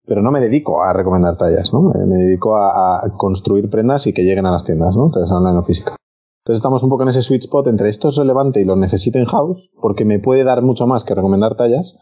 pero 0.06 0.22
no 0.22 0.32
me 0.32 0.40
dedico 0.40 0.84
a 0.84 0.94
recomendar 0.94 1.38
tallas, 1.38 1.74
¿no? 1.74 1.82
Me 1.82 2.18
dedico 2.18 2.56
a, 2.56 3.02
construir 3.18 3.70
prendas 3.70 4.08
y 4.08 4.14
que 4.14 4.24
lleguen 4.24 4.46
a 4.46 4.52
las 4.52 4.66
tiendas, 4.66 4.96
¿no? 4.96 5.06
Entonces, 5.06 5.32
online 5.32 5.58
o 5.58 5.64
física. 5.64 5.96
Entonces 6.44 6.58
estamos 6.58 6.84
un 6.84 6.90
poco 6.90 7.04
en 7.04 7.10
ese 7.10 7.22
sweet 7.22 7.44
spot 7.44 7.68
entre 7.68 7.88
esto 7.88 8.10
es 8.10 8.18
relevante 8.18 8.60
y 8.60 8.66
lo 8.66 8.76
necesito 8.76 9.18
in 9.18 9.26
house 9.26 9.72
porque 9.82 10.04
me 10.04 10.20
puede 10.20 10.44
dar 10.44 10.62
mucho 10.62 10.86
más 10.88 11.06
que 11.06 11.16
recomendar 11.16 11.56
tallas, 11.56 11.98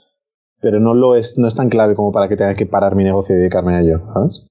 pero 0.62 0.80
no 0.80 0.94
lo 0.94 1.16
es, 1.16 1.38
no 1.38 1.48
es 1.48 1.56
tan 1.56 1.70
clave 1.70 1.96
como 1.96 2.12
para 2.12 2.30
que 2.30 2.38
tenga 2.38 2.56
que 2.56 2.66
parar 2.66 2.96
mi 2.96 3.04
negocio 3.04 3.36
y 3.36 3.40
dedicarme 3.40 3.76
a 3.76 3.82
ello, 3.82 4.02
¿sabes? 4.14 4.48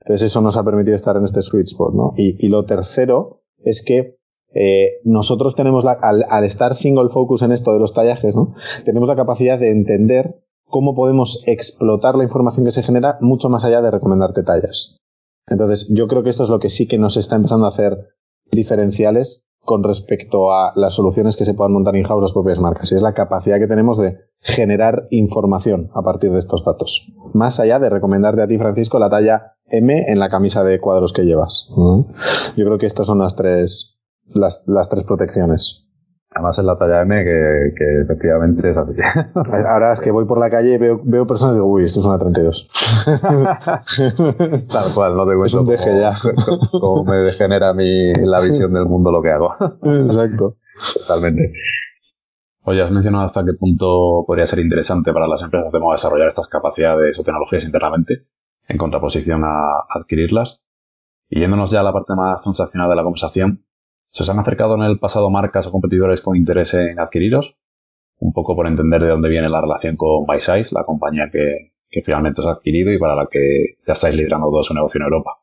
Entonces 0.00 0.30
eso 0.30 0.40
nos 0.40 0.56
ha 0.56 0.64
permitido 0.64 0.96
estar 0.96 1.16
en 1.16 1.24
este 1.24 1.42
sweet 1.42 1.66
spot, 1.66 1.94
¿no? 1.94 2.14
Y, 2.16 2.44
y 2.44 2.48
lo 2.48 2.64
tercero 2.64 3.42
es 3.58 3.84
que 3.84 4.18
eh, 4.52 5.00
nosotros 5.04 5.54
tenemos 5.54 5.84
la, 5.84 5.92
al, 5.92 6.44
estar 6.44 6.74
single 6.74 7.08
focus 7.08 7.42
en 7.42 7.52
esto 7.52 7.72
de 7.72 7.78
los 7.78 7.94
tallajes, 7.94 8.34
¿no? 8.34 8.54
Tenemos 8.84 9.08
la 9.08 9.16
capacidad 9.16 9.58
de 9.58 9.70
entender 9.70 10.42
cómo 10.66 10.94
podemos 10.94 11.44
explotar 11.46 12.16
la 12.16 12.24
información 12.24 12.64
que 12.64 12.72
se 12.72 12.82
genera 12.82 13.18
mucho 13.20 13.48
más 13.48 13.64
allá 13.64 13.82
de 13.82 13.90
recomendarte 13.90 14.42
tallas. 14.42 14.96
Entonces, 15.48 15.88
yo 15.90 16.06
creo 16.06 16.22
que 16.22 16.30
esto 16.30 16.44
es 16.44 16.48
lo 16.48 16.60
que 16.60 16.68
sí 16.68 16.86
que 16.86 16.98
nos 16.98 17.16
está 17.16 17.36
empezando 17.36 17.66
a 17.66 17.70
hacer 17.70 18.14
diferenciales 18.50 19.44
con 19.64 19.84
respecto 19.84 20.52
a 20.52 20.72
las 20.74 20.94
soluciones 20.94 21.36
que 21.36 21.44
se 21.44 21.54
puedan 21.54 21.72
montar 21.72 21.96
in-house 21.96 22.22
las 22.22 22.32
propias 22.32 22.60
marcas. 22.60 22.90
Y 22.90 22.96
es 22.96 23.02
la 23.02 23.14
capacidad 23.14 23.58
que 23.58 23.66
tenemos 23.66 23.98
de 23.98 24.18
generar 24.40 25.06
información 25.10 25.90
a 25.94 26.02
partir 26.02 26.32
de 26.32 26.38
estos 26.38 26.64
datos. 26.64 27.12
Más 27.34 27.60
allá 27.60 27.78
de 27.78 27.90
recomendarte 27.90 28.42
a 28.42 28.48
ti, 28.48 28.58
Francisco, 28.58 28.98
la 28.98 29.10
talla 29.10 29.54
M 29.66 30.10
en 30.10 30.18
la 30.18 30.28
camisa 30.28 30.64
de 30.64 30.80
cuadros 30.80 31.12
que 31.12 31.24
llevas. 31.24 31.70
Yo 32.56 32.64
creo 32.64 32.78
que 32.78 32.86
estas 32.86 33.06
son 33.06 33.18
las 33.18 33.36
tres, 33.36 34.00
las, 34.26 34.64
las 34.66 34.88
tres 34.88 35.04
protecciones. 35.04 35.86
Además 36.32 36.58
es 36.58 36.64
la 36.64 36.78
talla 36.78 37.02
M 37.02 37.24
que, 37.24 37.74
que 37.76 38.02
efectivamente 38.02 38.70
es 38.70 38.76
así. 38.76 38.92
Ahora 39.68 39.92
es 39.92 40.00
que 40.00 40.12
voy 40.12 40.26
por 40.26 40.38
la 40.38 40.48
calle 40.48 40.74
y 40.74 40.78
veo, 40.78 41.00
veo 41.02 41.26
personas 41.26 41.54
y 41.54 41.58
digo, 41.58 41.68
uy, 41.68 41.84
esto 41.84 41.98
es 41.98 42.06
una 42.06 42.18
32. 42.18 42.68
Tal 44.70 44.94
cual, 44.94 45.16
no 45.16 45.26
te 45.26 45.72
deje 45.72 46.00
ya. 46.00 46.16
Cómo 46.70 47.04
me 47.04 47.16
degenera 47.16 47.74
mi, 47.74 48.12
la 48.14 48.40
visión 48.40 48.72
del 48.72 48.86
mundo 48.86 49.10
lo 49.10 49.20
que 49.22 49.30
hago. 49.32 49.54
Exacto. 49.82 50.56
Totalmente. 50.98 51.52
Oye, 52.62 52.82
has 52.82 52.90
mencionado 52.90 53.24
hasta 53.24 53.44
qué 53.44 53.54
punto 53.54 54.24
podría 54.26 54.46
ser 54.46 54.58
interesante 54.58 55.12
para 55.12 55.26
las 55.26 55.42
empresas 55.42 55.72
de 55.72 55.80
moda 55.80 55.94
desarrollar 55.94 56.28
estas 56.28 56.48
capacidades 56.48 57.18
o 57.18 57.22
tecnologías 57.22 57.64
internamente, 57.64 58.26
en 58.68 58.76
contraposición 58.76 59.44
a 59.44 59.84
adquirirlas. 59.88 60.62
Y 61.28 61.40
yéndonos 61.40 61.70
ya 61.70 61.80
a 61.80 61.84
la 61.84 61.92
parte 61.92 62.14
más 62.14 62.42
transaccional 62.42 62.90
de 62.90 62.96
la 62.96 63.02
conversación, 63.02 63.64
¿Se 64.12 64.24
os 64.24 64.30
han 64.30 64.40
acercado 64.40 64.74
en 64.74 64.82
el 64.82 64.98
pasado 64.98 65.30
marcas 65.30 65.68
o 65.68 65.72
competidores 65.72 66.20
con 66.20 66.36
interés 66.36 66.74
en 66.74 66.98
adquiriros? 66.98 67.58
Un 68.18 68.32
poco 68.32 68.56
por 68.56 68.66
entender 68.66 69.00
de 69.02 69.08
dónde 69.08 69.28
viene 69.28 69.48
la 69.48 69.60
relación 69.60 69.96
con 69.96 70.26
BySize, 70.26 70.74
la 70.74 70.84
compañía 70.84 71.30
que, 71.30 72.02
finalmente 72.02 72.40
os 72.40 72.46
ha 72.48 72.52
adquirido 72.52 72.92
y 72.92 72.98
para 72.98 73.14
la 73.14 73.26
que 73.30 73.76
ya 73.86 73.92
estáis 73.92 74.16
liderando 74.16 74.50
todo 74.50 74.64
su 74.64 74.74
negocio 74.74 74.98
en 74.98 75.04
Europa. 75.04 75.38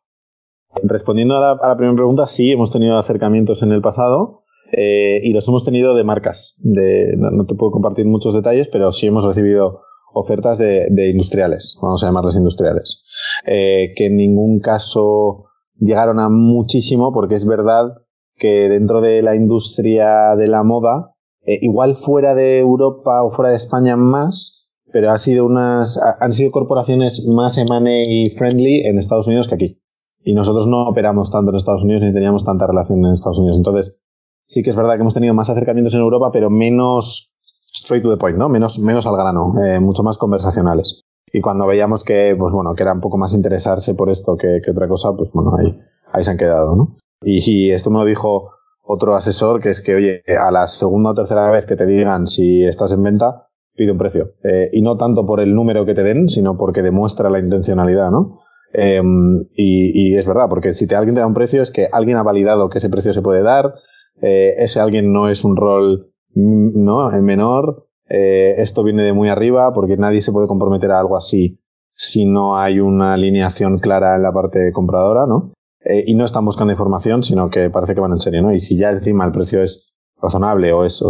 Respondiendo 0.84 1.38
a 1.38 1.56
la, 1.56 1.78
primera 1.78 1.96
pregunta, 1.96 2.28
sí, 2.28 2.52
hemos 2.52 2.72
tenido 2.72 2.98
acercamientos 2.98 3.64
en 3.64 3.72
el 3.72 3.82
pasado 3.82 4.44
eh, 4.72 5.20
y 5.24 5.34
los 5.34 5.48
hemos 5.48 5.64
tenido 5.64 5.96
de 5.96 6.04
marcas. 6.04 6.56
De, 6.60 7.16
no, 7.18 7.46
te 7.46 7.56
puedo 7.56 7.72
compartir 7.72 8.06
muchos 8.06 8.34
detalles, 8.34 8.68
pero 8.68 8.92
sí 8.92 9.08
hemos 9.08 9.26
recibido 9.26 9.82
ofertas 10.14 10.58
de, 10.58 11.10
industriales, 11.10 11.78
vamos 11.82 12.04
a 12.04 12.08
llamarlas 12.08 12.36
industriales, 12.36 13.04
eh, 13.46 13.94
que 13.96 14.08
en 14.08 14.18
ningún 14.18 14.60
caso 14.60 15.46
llegaron 15.80 16.20
a 16.20 16.30
muchísimo 16.30 17.14
porque 17.14 17.36
es 17.36 17.46
verdad 17.46 17.94
que 18.36 18.68
dentro 18.68 19.02
de 19.02 19.22
la 19.22 19.36
industria 19.36 20.36
de 20.36 20.48
la 20.48 20.64
moda, 20.64 21.14
eh, 21.46 21.60
igual 21.62 21.96
fuera 21.96 22.34
de 22.34 22.58
Europa 22.58 23.24
o 23.24 23.30
fuera 23.30 23.52
de 23.52 23.58
España 23.58 23.96
más, 23.96 24.72
pero 24.92 25.12
ha 25.12 25.18
sido 25.18 25.46
unas, 25.46 26.00
han 26.20 26.34
sido 26.34 26.52
corporaciones 26.52 27.28
más 27.36 27.58
M&A 27.58 28.36
friendly 28.36 28.88
en 28.88 28.98
Estados 28.98 29.28
Unidos 29.28 29.48
que 29.48 29.56
aquí. 29.56 29.82
Y 30.24 30.34
nosotros 30.34 30.68
no 30.68 30.88
operamos 30.88 31.32
tanto 31.32 31.52
en 31.52 31.58
Estados 31.58 31.84
Unidos 31.84 32.04
ni 32.04 32.14
teníamos 32.14 32.44
tanta 32.44 32.68
relación 32.68 33.06
en 33.06 33.12
Estados 33.12 33.40
Unidos. 33.40 33.58
Entonces, 33.58 34.02
sí 34.48 34.64
que 34.64 34.70
es 34.70 34.76
verdad 34.76 34.96
que 34.96 35.02
hemos 35.02 35.14
tenido 35.14 35.34
más 35.34 35.50
acercamientos 35.50 35.94
en 35.94 36.00
Europa, 36.00 36.30
pero 36.32 36.50
menos 36.50 37.36
straight 37.74 38.04
to 38.04 38.10
the 38.10 38.18
point, 38.18 38.38
¿no? 38.38 38.50
Menos, 38.50 38.80
menos 38.80 39.06
al 39.06 39.18
grano, 39.18 39.54
eh, 39.64 39.80
mucho 39.80 40.04
más 40.04 40.18
conversacionales. 40.18 41.04
Y 41.32 41.42
cuando 41.42 41.68
veíamos 41.68 42.04
que, 42.04 42.36
pues 42.40 42.54
bueno, 42.54 42.74
que 42.74 42.84
era 42.84 42.94
un 42.94 43.02
poco 43.02 43.18
más 43.18 43.34
interesarse 43.34 43.94
por 43.94 44.10
esto 44.10 44.38
que, 44.38 44.62
que 44.64 44.72
otra 44.72 44.88
cosa, 44.88 45.12
pues 45.16 45.32
bueno, 45.34 45.52
ahí, 45.58 45.78
ahí 46.12 46.24
se 46.24 46.32
han 46.32 46.38
quedado, 46.38 46.76
¿no? 46.76 46.96
Y, 47.22 47.72
esto 47.72 47.90
me 47.90 48.00
lo 48.00 48.06
dijo 48.06 48.52
otro 48.84 49.16
asesor, 49.16 49.62
que 49.62 49.70
es 49.70 49.82
que, 49.82 49.96
oye, 49.96 50.24
a 50.40 50.52
la 50.52 50.68
segunda 50.68 51.12
o 51.12 51.14
tercera 51.14 51.52
vez 51.52 51.66
que 51.66 51.76
te 51.76 51.86
digan 51.86 52.28
si 52.28 52.64
estás 52.64 52.92
en 52.94 53.04
venta, 53.04 53.50
pide 53.76 53.92
un 53.92 53.98
precio. 53.98 54.34
Eh, 54.44 54.70
y 54.72 54.82
no 54.82 54.98
tanto 54.98 55.26
por 55.26 55.40
el 55.40 55.54
número 55.54 55.86
que 55.86 55.94
te 55.94 56.04
den, 56.04 56.30
sino 56.30 56.58
porque 56.58 56.82
demuestra 56.82 57.30
la 57.30 57.40
intencionalidad, 57.40 58.12
¿no? 58.12 58.36
Em, 58.74 59.46
y, 59.56 60.16
es 60.16 60.28
verdad, 60.28 60.48
porque 60.50 60.74
si 60.74 60.88
te, 60.88 60.96
alguien 60.96 61.16
te 61.16 61.22
da 61.22 61.28
un 61.28 61.34
precio 61.34 61.62
es 61.62 61.72
que 61.72 61.88
alguien 61.92 62.18
ha 62.18 62.24
validado 62.24 62.70
que 62.70 62.78
ese 62.78 62.90
precio 62.90 63.14
se 63.14 63.22
puede 63.22 63.42
dar, 63.42 63.74
eh, 64.22 64.56
ese 64.58 64.80
alguien 64.80 65.12
no 65.14 65.30
es 65.30 65.44
un 65.44 65.56
rol 65.56 66.12
mm, 66.34 66.84
¿no? 66.84 67.14
en 67.14 67.24
menor, 67.24 67.88
eh, 68.10 68.56
esto 68.62 68.84
viene 68.84 69.04
de 69.04 69.14
muy 69.14 69.30
arriba, 69.30 69.74
porque 69.74 69.98
nadie 69.98 70.22
se 70.22 70.32
puede 70.32 70.48
comprometer 70.48 70.92
a 70.92 71.00
algo 71.00 71.18
así 71.18 71.60
si 71.94 72.26
no 72.26 72.58
hay 72.58 72.80
una 72.80 73.14
alineación 73.14 73.80
clara 73.80 74.16
en 74.16 74.24
la 74.24 74.32
parte 74.32 74.72
compradora, 74.72 75.26
¿no? 75.26 75.54
Eh, 75.84 76.04
y 76.06 76.16
no 76.16 76.26
están 76.26 76.46
buscando 76.46 76.72
información, 76.72 77.24
sino 77.24 77.50
que 77.50 77.70
parece 77.70 77.96
que 77.96 78.02
van 78.02 78.12
en 78.12 78.20
serio, 78.20 78.44
¿no? 78.44 78.54
Y 78.54 78.60
si 78.60 78.78
ya 78.78 78.92
encima 78.92 79.26
el 79.26 79.32
precio 79.32 79.62
es 79.64 79.94
razonable 80.22 80.72
o 80.74 80.86
es, 80.86 81.04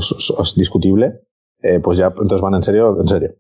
discutible, 0.56 1.22
eh, 1.62 1.80
pues 1.82 1.98
ya 1.98 2.08
entonces 2.08 2.42
van 2.42 2.56
en 2.56 2.64
serio, 2.64 3.00
en 3.00 3.08
serio. 3.08 3.36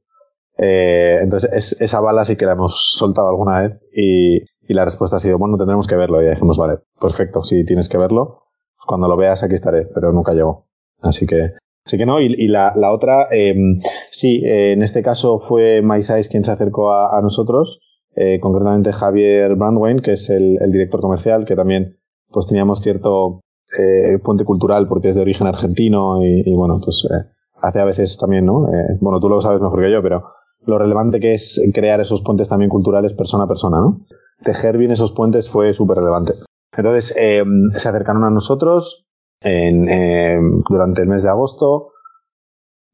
Entonces 0.60 1.78
esa 1.80 2.00
bala 2.00 2.26
sí 2.26 2.36
que 2.36 2.46
la 2.46 2.54
hemos 2.54 2.96
soltado 2.98 3.30
alguna 3.30 3.62
vez 3.62 3.84
y, 3.94 4.40
la 4.74 4.84
respuesta 4.84 5.16
ha 5.16 5.20
sido, 5.20 5.38
bueno, 5.38 5.56
tendremos 5.56 5.88
que 5.88 5.96
verlo. 5.96 6.22
Y 6.22 6.30
dijimos, 6.30 6.58
vale, 6.58 6.80
perfecto, 7.00 7.44
si 7.44 7.64
tienes 7.64 7.88
que 7.88 7.98
verlo, 7.98 8.47
cuando 8.88 9.08
lo 9.08 9.16
veas 9.16 9.44
aquí 9.44 9.54
estaré, 9.54 9.86
pero 9.94 10.12
nunca 10.12 10.34
llegó. 10.34 10.66
Así 11.04 11.28
que, 11.28 11.52
así 11.86 11.98
que 12.00 12.08
no, 12.08 12.20
y, 12.20 12.48
la, 12.48 12.74
otra, 12.92 13.28
em, 13.30 13.80
sí, 14.10 14.42
en 14.44 14.82
este 14.82 15.04
caso 15.04 15.38
fue 15.38 15.84
MySize 15.84 16.30
quien 16.30 16.44
se 16.44 16.52
acercó 16.52 16.92
a 16.94 17.22
nosotros 17.22 17.82
eh, 18.20 18.40
concretamente 18.40 18.94
Javier 18.94 19.56
Brandwein, 19.56 20.00
que 20.00 20.14
es 20.14 20.32
el, 20.32 20.58
director 20.72 21.00
comercial, 21.00 21.46
que 21.46 21.56
también 21.56 22.00
pues 22.32 22.48
teníamos 22.48 22.82
cierto 22.82 23.42
eh, 23.78 24.18
puente 24.24 24.44
cultural 24.44 24.88
porque 24.88 25.10
es 25.10 25.16
de 25.16 25.22
origen 25.22 25.46
argentino 25.46 26.26
y, 26.26 26.56
bueno, 26.56 26.80
pues 26.84 27.08
eh, 27.12 27.30
hace 27.62 27.80
a 27.80 27.86
veces 27.86 28.18
también, 28.18 28.46
¿no? 28.48 28.70
Eh, 28.74 28.98
bueno, 29.02 29.20
tú 29.20 29.30
lo 29.30 29.40
sabes 29.40 29.62
mejor 29.62 29.84
que 29.84 29.92
yo, 29.92 30.02
pero 30.02 30.32
lo 30.66 30.80
relevante 30.80 31.20
que 31.20 31.36
es 31.36 31.62
crear 31.76 32.02
esos 32.02 32.24
puentes 32.24 32.50
también 32.50 32.70
culturales 32.70 33.14
persona 33.14 33.44
a 33.44 33.48
persona, 33.48 33.78
¿no? 33.78 34.02
Tejer 34.42 34.80
bien 34.80 34.90
esos 34.90 35.12
puentes 35.12 35.48
fue 35.48 35.72
súper 35.74 36.00
relevante. 36.00 36.34
Entonces, 36.76 37.16
se 37.16 37.90
acercaron 37.90 38.24
a 38.24 38.30
nosotros 38.30 39.10
en, 39.42 40.62
durante 40.70 41.02
el 41.02 41.08
mes 41.08 41.24
de 41.24 41.30
agosto, 41.30 41.92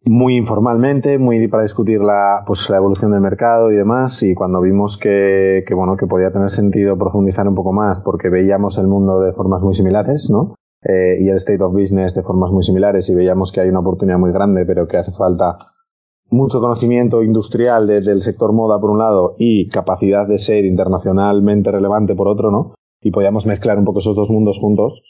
muy 0.06 0.36
informalmente, 0.36 1.18
muy 1.18 1.48
para 1.48 1.64
discutir 1.64 2.02
la, 2.02 2.44
pues, 2.46 2.70
la 2.70 2.78
evolución 2.78 3.12
del 3.12 3.22
mercado 3.22 3.72
y 3.72 3.76
demás. 3.76 4.22
Y 4.24 4.36
cuando 4.36 4.62
vimos 4.62 4.98
que, 4.98 5.64
que, 5.66 5.74
bueno, 5.74 5.96
que 5.98 6.08
podía 6.08 6.32
tener 6.32 6.50
sentido 6.50 6.98
profundizar 6.98 7.48
un 7.48 7.56
poco 7.56 7.72
más 7.72 8.02
porque 8.02 8.30
veíamos 8.30 8.78
el 8.78 8.88
mundo 8.88 9.22
de 9.22 9.34
formas 9.34 9.62
muy 9.62 9.74
similares, 9.74 10.30
¿no? 10.30 10.56
Eh, 10.84 11.22
y 11.22 11.30
el 11.30 11.38
state 11.38 11.64
of 11.64 11.74
business 11.74 12.14
de 12.14 12.24
formas 12.24 12.52
muy 12.52 12.62
similares 12.62 13.10
y 13.10 13.16
veíamos 13.16 13.54
que 13.54 13.62
hay 13.62 13.70
una 13.70 13.80
oportunidad 13.80 14.20
muy 14.20 14.34
grande, 14.34 14.66
pero 14.66 14.86
que 14.88 14.98
hace 14.98 15.14
falta 15.14 15.58
mucho 16.30 16.60
conocimiento 16.60 17.24
industrial 17.24 17.88
del 17.88 18.22
sector 18.22 18.52
moda 18.52 18.82
por 18.82 18.90
un 18.90 18.98
lado 18.98 19.36
y 19.38 19.70
capacidad 19.70 20.28
de 20.28 20.40
ser 20.40 20.66
internacionalmente 20.66 21.72
relevante 21.72 22.16
por 22.16 22.28
otro, 22.28 22.52
¿no? 22.52 22.74
Y 23.04 23.12
podíamos 23.12 23.46
mezclar 23.46 23.78
un 23.78 23.86
poco 23.86 24.00
esos 24.00 24.16
dos 24.16 24.30
mundos 24.30 24.60
juntos, 24.60 25.04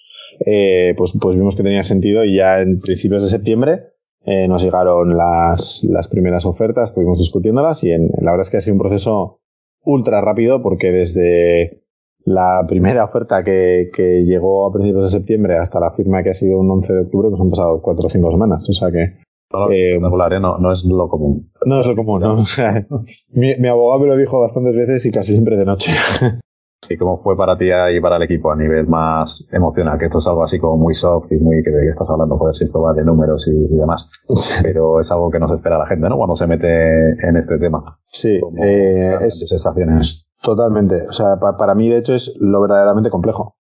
eh, 0.45 0.93
pues, 0.97 1.13
pues 1.19 1.35
vimos 1.35 1.55
que 1.55 1.63
tenía 1.63 1.83
sentido 1.83 2.23
y 2.23 2.37
ya 2.37 2.59
en 2.59 2.79
principios 2.79 3.23
de 3.23 3.29
septiembre 3.29 3.93
eh, 4.25 4.47
nos 4.47 4.63
llegaron 4.63 5.15
las, 5.15 5.85
las 5.89 6.07
primeras 6.07 6.45
ofertas, 6.45 6.89
estuvimos 6.89 7.19
discutiéndolas 7.19 7.83
y 7.83 7.91
en, 7.91 8.09
la 8.19 8.31
verdad 8.31 8.41
es 8.45 8.49
que 8.49 8.57
ha 8.57 8.61
sido 8.61 8.75
un 8.75 8.79
proceso 8.79 9.41
ultra 9.83 10.21
rápido 10.21 10.61
porque 10.61 10.91
desde 10.91 11.83
la 12.25 12.65
primera 12.67 13.03
oferta 13.03 13.43
que, 13.43 13.89
que 13.93 14.23
llegó 14.23 14.65
a 14.65 14.71
principios 14.71 15.03
de 15.03 15.09
septiembre 15.09 15.57
hasta 15.57 15.79
la 15.79 15.91
firma 15.91 16.23
que 16.23 16.29
ha 16.29 16.33
sido 16.33 16.59
un 16.59 16.71
11 16.71 16.93
de 16.93 17.01
octubre, 17.01 17.29
pues 17.29 17.41
han 17.41 17.49
pasado 17.49 17.81
cuatro 17.81 18.07
o 18.07 18.09
cinco 18.09 18.31
semanas. 18.31 18.69
O 18.69 18.73
sea 18.73 18.91
que. 18.91 19.17
No, 19.51 19.69
eh, 19.69 19.95
¿eh? 19.95 19.99
no, 19.99 20.57
no 20.57 20.71
es 20.71 20.83
lo 20.83 21.07
común. 21.09 21.51
No 21.65 21.79
es 21.79 21.87
lo 21.87 21.95
común, 21.95 22.21
¿no? 22.21 22.33
O 22.39 22.45
sea, 22.45 22.87
mi, 23.33 23.55
mi 23.57 23.67
abogado 23.67 23.99
me 24.01 24.07
lo 24.07 24.17
dijo 24.17 24.39
bastantes 24.39 24.75
veces 24.75 25.05
y 25.05 25.11
casi 25.11 25.33
siempre 25.33 25.57
de 25.57 25.65
noche. 25.65 25.91
¿Y 26.89 26.97
cómo 26.97 27.21
fue 27.21 27.35
para 27.37 27.57
ti 27.57 27.65
y 27.65 28.01
para 28.01 28.17
el 28.17 28.23
equipo 28.23 28.51
a 28.51 28.55
nivel 28.55 28.87
más 28.87 29.47
emocional? 29.51 29.97
Que 29.97 30.05
esto 30.05 30.17
es 30.17 30.27
algo 30.27 30.43
así 30.43 30.59
como 30.59 30.77
muy 30.77 30.93
soft 30.93 31.31
y 31.31 31.37
muy 31.37 31.63
que 31.63 31.71
estás 31.87 32.09
hablando, 32.09 32.37
joder, 32.37 32.55
si 32.55 32.63
esto 32.63 32.81
va 32.81 32.93
de 32.93 33.03
números 33.03 33.47
y, 33.47 33.75
demás. 33.75 34.09
Pero 34.63 34.99
es 34.99 35.11
algo 35.11 35.29
que 35.29 35.39
no 35.39 35.47
se 35.47 35.55
espera 35.55 35.77
la 35.77 35.87
gente, 35.87 36.07
¿no? 36.09 36.17
Cuando 36.17 36.35
se 36.35 36.47
mete 36.47 37.11
en 37.27 37.37
este 37.37 37.57
tema. 37.57 37.83
Sí, 38.11 38.39
eh, 38.61 39.17
es 39.21 39.47
sensaciones. 39.47 40.27
Totalmente. 40.41 41.07
O 41.07 41.13
sea, 41.13 41.37
para 41.39 41.75
mí, 41.75 41.89
de 41.89 41.99
hecho, 41.99 42.13
es 42.13 42.37
lo 42.41 42.61
verdaderamente 42.61 43.09
complejo. 43.09 43.55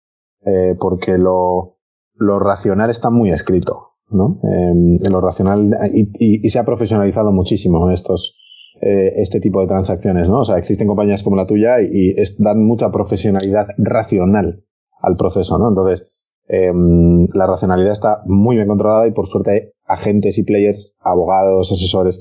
Eh, 0.44 0.74
porque 0.80 1.18
lo, 1.18 1.80
lo 2.14 2.38
racional 2.38 2.88
está 2.88 3.10
muy 3.10 3.30
escrito, 3.30 3.96
¿no? 4.08 4.40
Eh, 4.42 5.10
lo 5.10 5.20
racional, 5.20 5.68
y, 5.92 6.46
y, 6.46 6.48
se 6.48 6.58
ha 6.58 6.64
profesionalizado 6.64 7.30
muchísimo 7.30 7.90
estos, 7.90 8.38
eh, 8.82 9.12
este 9.16 9.40
tipo 9.40 9.60
de 9.60 9.66
transacciones, 9.66 10.30
¿no? 10.30 10.40
O 10.40 10.44
sea, 10.44 10.56
existen 10.56 10.88
compañías 10.88 11.22
como 11.22 11.36
la 11.36 11.46
tuya 11.46 11.82
y, 11.82 12.14
dan 12.38 12.64
mucha 12.64 12.90
profesionalidad 12.90 13.68
racional 13.76 14.64
al 15.02 15.16
proceso, 15.16 15.58
¿no? 15.58 15.68
Entonces, 15.68 16.06
em, 16.48 17.26
la 17.34 17.46
racionalidad 17.46 17.92
está 17.92 18.22
muy 18.24 18.56
bien 18.56 18.68
controlada 18.68 19.06
y 19.06 19.12
por 19.12 19.26
suerte 19.26 19.50
hay 19.50 19.60
agentes 19.84 20.38
y 20.38 20.44
players, 20.44 20.96
abogados, 21.00 21.70
asesores, 21.70 22.20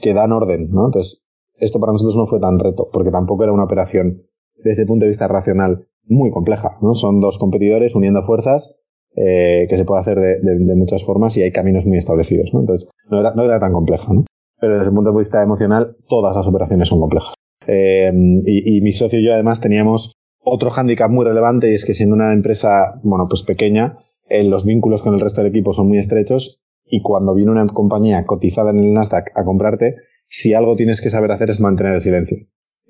que 0.00 0.14
dan 0.14 0.32
orden, 0.32 0.70
¿no? 0.70 0.86
Entonces, 0.86 1.24
esto 1.56 1.78
para 1.78 1.92
nosotros 1.92 2.16
no 2.16 2.26
fue 2.26 2.40
tan 2.40 2.58
reto, 2.58 2.88
porque 2.90 3.10
tampoco 3.10 3.44
era 3.44 3.52
una 3.52 3.64
operación 3.64 4.22
desde 4.56 4.82
el 4.82 4.88
punto 4.88 5.04
de 5.04 5.08
vista 5.08 5.28
racional 5.28 5.88
muy 6.04 6.30
compleja, 6.30 6.70
¿no? 6.80 6.94
Son 6.94 7.20
dos 7.20 7.36
competidores 7.38 7.94
uniendo 7.94 8.22
fuerzas 8.22 8.76
eh, 9.14 9.66
que 9.68 9.76
se 9.76 9.84
puede 9.84 10.00
hacer 10.00 10.18
de, 10.18 10.40
de, 10.40 10.76
muchas 10.76 11.04
formas 11.04 11.36
y 11.36 11.42
hay 11.42 11.52
caminos 11.52 11.84
muy 11.84 11.98
establecidos, 11.98 12.54
¿no? 12.54 12.60
Entonces, 12.60 12.88
no 13.10 13.20
era, 13.20 13.34
no 13.34 13.42
era 13.42 13.60
tan 13.60 13.74
compleja, 13.74 14.06
¿no? 14.12 14.24
Pero 14.60 14.76
desde 14.76 14.90
el 14.90 14.94
punto 14.94 15.12
de 15.12 15.18
vista 15.18 15.42
emocional, 15.42 15.96
todas 16.08 16.36
las 16.36 16.46
operaciones 16.46 16.88
son 16.88 17.00
complejas. 17.00 17.34
Eh, 17.66 18.10
y, 18.46 18.80
mi 18.80 18.92
socio 18.92 19.20
y 19.20 19.24
yo 19.24 19.34
además 19.34 19.60
teníamos 19.60 20.16
otro 20.40 20.70
hándicap 20.70 21.10
muy 21.10 21.24
relevante 21.24 21.70
y 21.70 21.74
es 21.74 21.84
que 21.84 21.94
siendo 21.94 22.14
una 22.14 22.32
empresa, 22.32 22.98
bueno, 23.02 23.26
pues 23.28 23.42
pequeña, 23.42 23.98
eh, 24.28 24.44
los 24.44 24.64
vínculos 24.64 25.02
con 25.02 25.14
el 25.14 25.20
resto 25.20 25.42
del 25.42 25.50
equipo 25.50 25.72
son 25.72 25.88
muy 25.88 25.98
estrechos 25.98 26.62
y 26.86 27.02
cuando 27.02 27.34
viene 27.34 27.50
una 27.50 27.66
compañía 27.66 28.24
cotizada 28.24 28.70
en 28.70 28.78
el 28.78 28.92
Nasdaq 28.94 29.32
a 29.34 29.44
comprarte, 29.44 29.96
si 30.26 30.54
algo 30.54 30.76
tienes 30.76 31.02
que 31.02 31.10
saber 31.10 31.30
hacer 31.30 31.50
es 31.50 31.60
mantener 31.60 31.94
el 31.94 32.00
silencio 32.00 32.38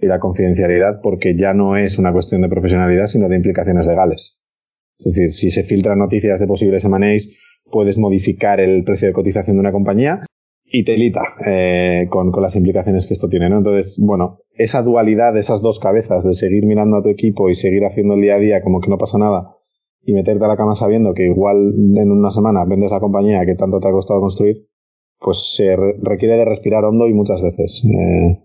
y 0.01 0.07
la 0.07 0.21
confidencialidad 0.21 1.01
porque 1.03 1.37
ya 1.37 1.55
no 1.55 1.77
es 1.77 1.99
una 1.99 2.13
cuestión 2.13 2.43
de 2.43 2.49
profesionalidad, 2.49 3.09
sino 3.09 3.29
de 3.29 3.37
implicaciones 3.37 3.87
legales. 3.87 4.41
Es 4.97 5.13
decir, 5.13 5.33
si 5.33 5.51
se 5.51 5.65
filtran 5.65 5.99
noticias 5.99 6.39
de 6.41 6.47
posibles 6.47 6.85
M&As, 6.85 7.31
puedes 7.71 7.99
modificar 7.99 8.61
el 8.61 8.85
precio 8.85 9.09
de 9.09 9.15
cotización 9.15 9.57
de 9.57 9.61
una 9.61 9.73
compañía 9.73 10.23
y 10.71 10.85
telita 10.85 11.23
eh, 11.47 12.07
con, 12.11 12.31
con, 12.31 12.43
las 12.43 12.57
implicaciones 12.57 13.07
que 13.07 13.15
esto 13.15 13.29
tiene, 13.29 13.49
¿no? 13.49 13.59
Entonces, 13.59 14.03
bueno, 14.05 14.41
esa 14.55 14.83
dualidad, 14.83 15.37
esas 15.37 15.63
dos 15.63 15.79
cabezas 15.79 16.25
de 16.25 16.35
seguir 16.35 16.67
mirando 16.67 16.97
a 16.97 17.03
tu 17.03 17.09
equipo 17.09 17.49
y 17.49 17.55
seguir 17.55 17.85
haciendo 17.85 18.15
el 18.15 18.21
día 18.21 18.35
a 18.35 18.39
día 18.39 18.63
como 18.63 18.81
que 18.81 18.91
no 18.91 18.99
pasa 18.99 19.19
nada 19.19 19.55
y 20.09 20.13
meterte 20.15 20.45
a 20.45 20.49
la 20.49 20.57
cama 20.57 20.75
sabiendo 20.75 21.13
que 21.13 21.25
igual 21.25 21.75
en 21.97 22.11
una 22.11 22.31
semana 22.31 22.65
vendes 22.65 22.91
la 22.91 23.01
compañía 23.01 23.45
que 23.45 23.55
tanto 23.55 23.81
te 23.81 23.89
ha 23.89 23.93
costado 23.93 24.21
construir, 24.21 24.67
pues 25.19 25.55
se 25.55 25.77
requiere 25.77 26.37
de 26.37 26.45
respirar 26.45 26.85
hondo 26.85 27.09
y 27.09 27.15
muchas 27.15 27.43
veces. 27.43 27.85
Eh, 27.85 28.45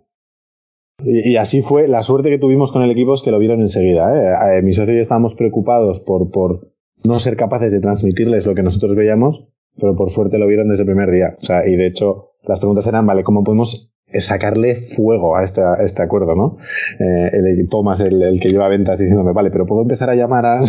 y, 1.05 1.35
así 1.37 1.61
fue, 1.61 1.87
la 1.87 2.03
suerte 2.03 2.29
que 2.29 2.37
tuvimos 2.37 2.71
con 2.71 2.81
el 2.81 2.91
equipo 2.91 3.13
es 3.13 3.21
que 3.21 3.31
lo 3.31 3.39
vieron 3.39 3.61
enseguida. 3.61 4.13
¿eh? 4.13 4.57
eh 4.57 4.61
mi 4.61 4.73
socio 4.73 4.95
y 4.95 4.99
estábamos 4.99 5.35
preocupados 5.35 5.99
por, 5.99 6.31
por 6.31 6.73
no 7.05 7.19
ser 7.19 7.35
capaces 7.35 7.71
de 7.71 7.79
transmitirles 7.79 8.45
lo 8.45 8.55
que 8.55 8.63
nosotros 8.63 8.95
veíamos, 8.95 9.47
pero 9.79 9.95
por 9.95 10.09
suerte 10.09 10.37
lo 10.37 10.47
vieron 10.47 10.69
desde 10.69 10.83
el 10.83 10.87
primer 10.87 11.11
día. 11.11 11.35
O 11.37 11.41
sea, 11.41 11.67
y 11.67 11.75
de 11.75 11.87
hecho, 11.87 12.31
las 12.43 12.59
preguntas 12.59 12.87
eran, 12.87 13.05
vale, 13.05 13.23
¿cómo 13.23 13.43
podemos 13.43 13.93
sacarle 14.19 14.75
fuego 14.75 15.35
a 15.35 15.43
este, 15.43 15.61
este 15.83 16.03
acuerdo, 16.03 16.35
¿no? 16.35 16.57
Eh, 16.99 17.29
el, 17.33 17.67
Thomas, 17.67 17.99
el, 18.01 18.21
el, 18.21 18.39
que 18.39 18.49
lleva 18.49 18.67
ventas, 18.67 18.99
diciéndome, 18.99 19.33
vale, 19.33 19.49
pero 19.49 19.65
puedo 19.65 19.81
empezar 19.81 20.09
a 20.09 20.15
llamar 20.15 20.45
a 20.45 20.59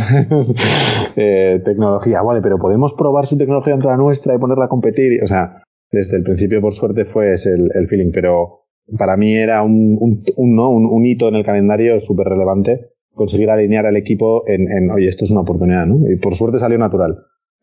eh, 1.17 1.61
tecnología, 1.65 2.23
vale, 2.23 2.41
pero 2.43 2.57
podemos 2.59 2.95
probar 2.95 3.27
su 3.27 3.37
tecnología 3.37 3.75
entre 3.75 3.91
la 3.91 3.97
nuestra 3.97 4.35
y 4.35 4.39
ponerla 4.39 4.67
a 4.67 4.69
competir. 4.69 5.23
O 5.23 5.27
sea, 5.27 5.63
desde 5.91 6.17
el 6.17 6.23
principio, 6.23 6.61
por 6.61 6.75
suerte, 6.75 7.05
fue 7.05 7.35
ese 7.35 7.51
el, 7.51 7.71
el 7.75 7.89
feeling, 7.89 8.11
pero 8.13 8.67
para 8.99 9.17
mí 9.17 9.35
era 9.35 9.63
un, 9.63 9.97
un, 10.01 10.23
un, 10.37 10.57
¿no? 10.57 10.71
un, 10.71 10.87
un 10.87 11.05
hito 11.05 11.29
en 11.29 11.37
el 11.37 11.45
calendario 11.45 12.01
súper 12.01 12.29
relevante 12.29 12.91
conseguir 13.15 13.49
alinear 13.51 13.87
al 13.87 13.97
equipo 13.97 14.43
en, 14.49 14.63
en, 14.63 14.91
oye, 14.91 15.09
esto 15.09 15.25
es 15.25 15.31
una 15.31 15.43
oportunidad, 15.43 15.87
¿no? 15.87 16.11
Y 16.11 16.17
por 16.17 16.35
suerte 16.35 16.59
salió 16.59 16.79
natural. 16.79 17.17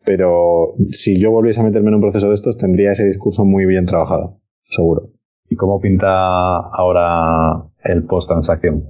Pero 0.04 0.74
si 0.90 1.20
yo 1.20 1.30
volviese 1.30 1.60
a 1.60 1.64
meterme 1.64 1.88
en 1.88 1.96
un 1.96 2.00
proceso 2.00 2.28
de 2.28 2.34
estos, 2.34 2.58
tendría 2.58 2.92
ese 2.92 3.04
discurso 3.04 3.44
muy 3.44 3.66
bien 3.66 3.86
trabajado, 3.86 4.40
seguro. 4.64 5.10
¿Y 5.48 5.56
cómo 5.56 5.80
pinta 5.80 6.58
ahora 6.58 7.68
el 7.84 8.04
post-transacción? 8.04 8.86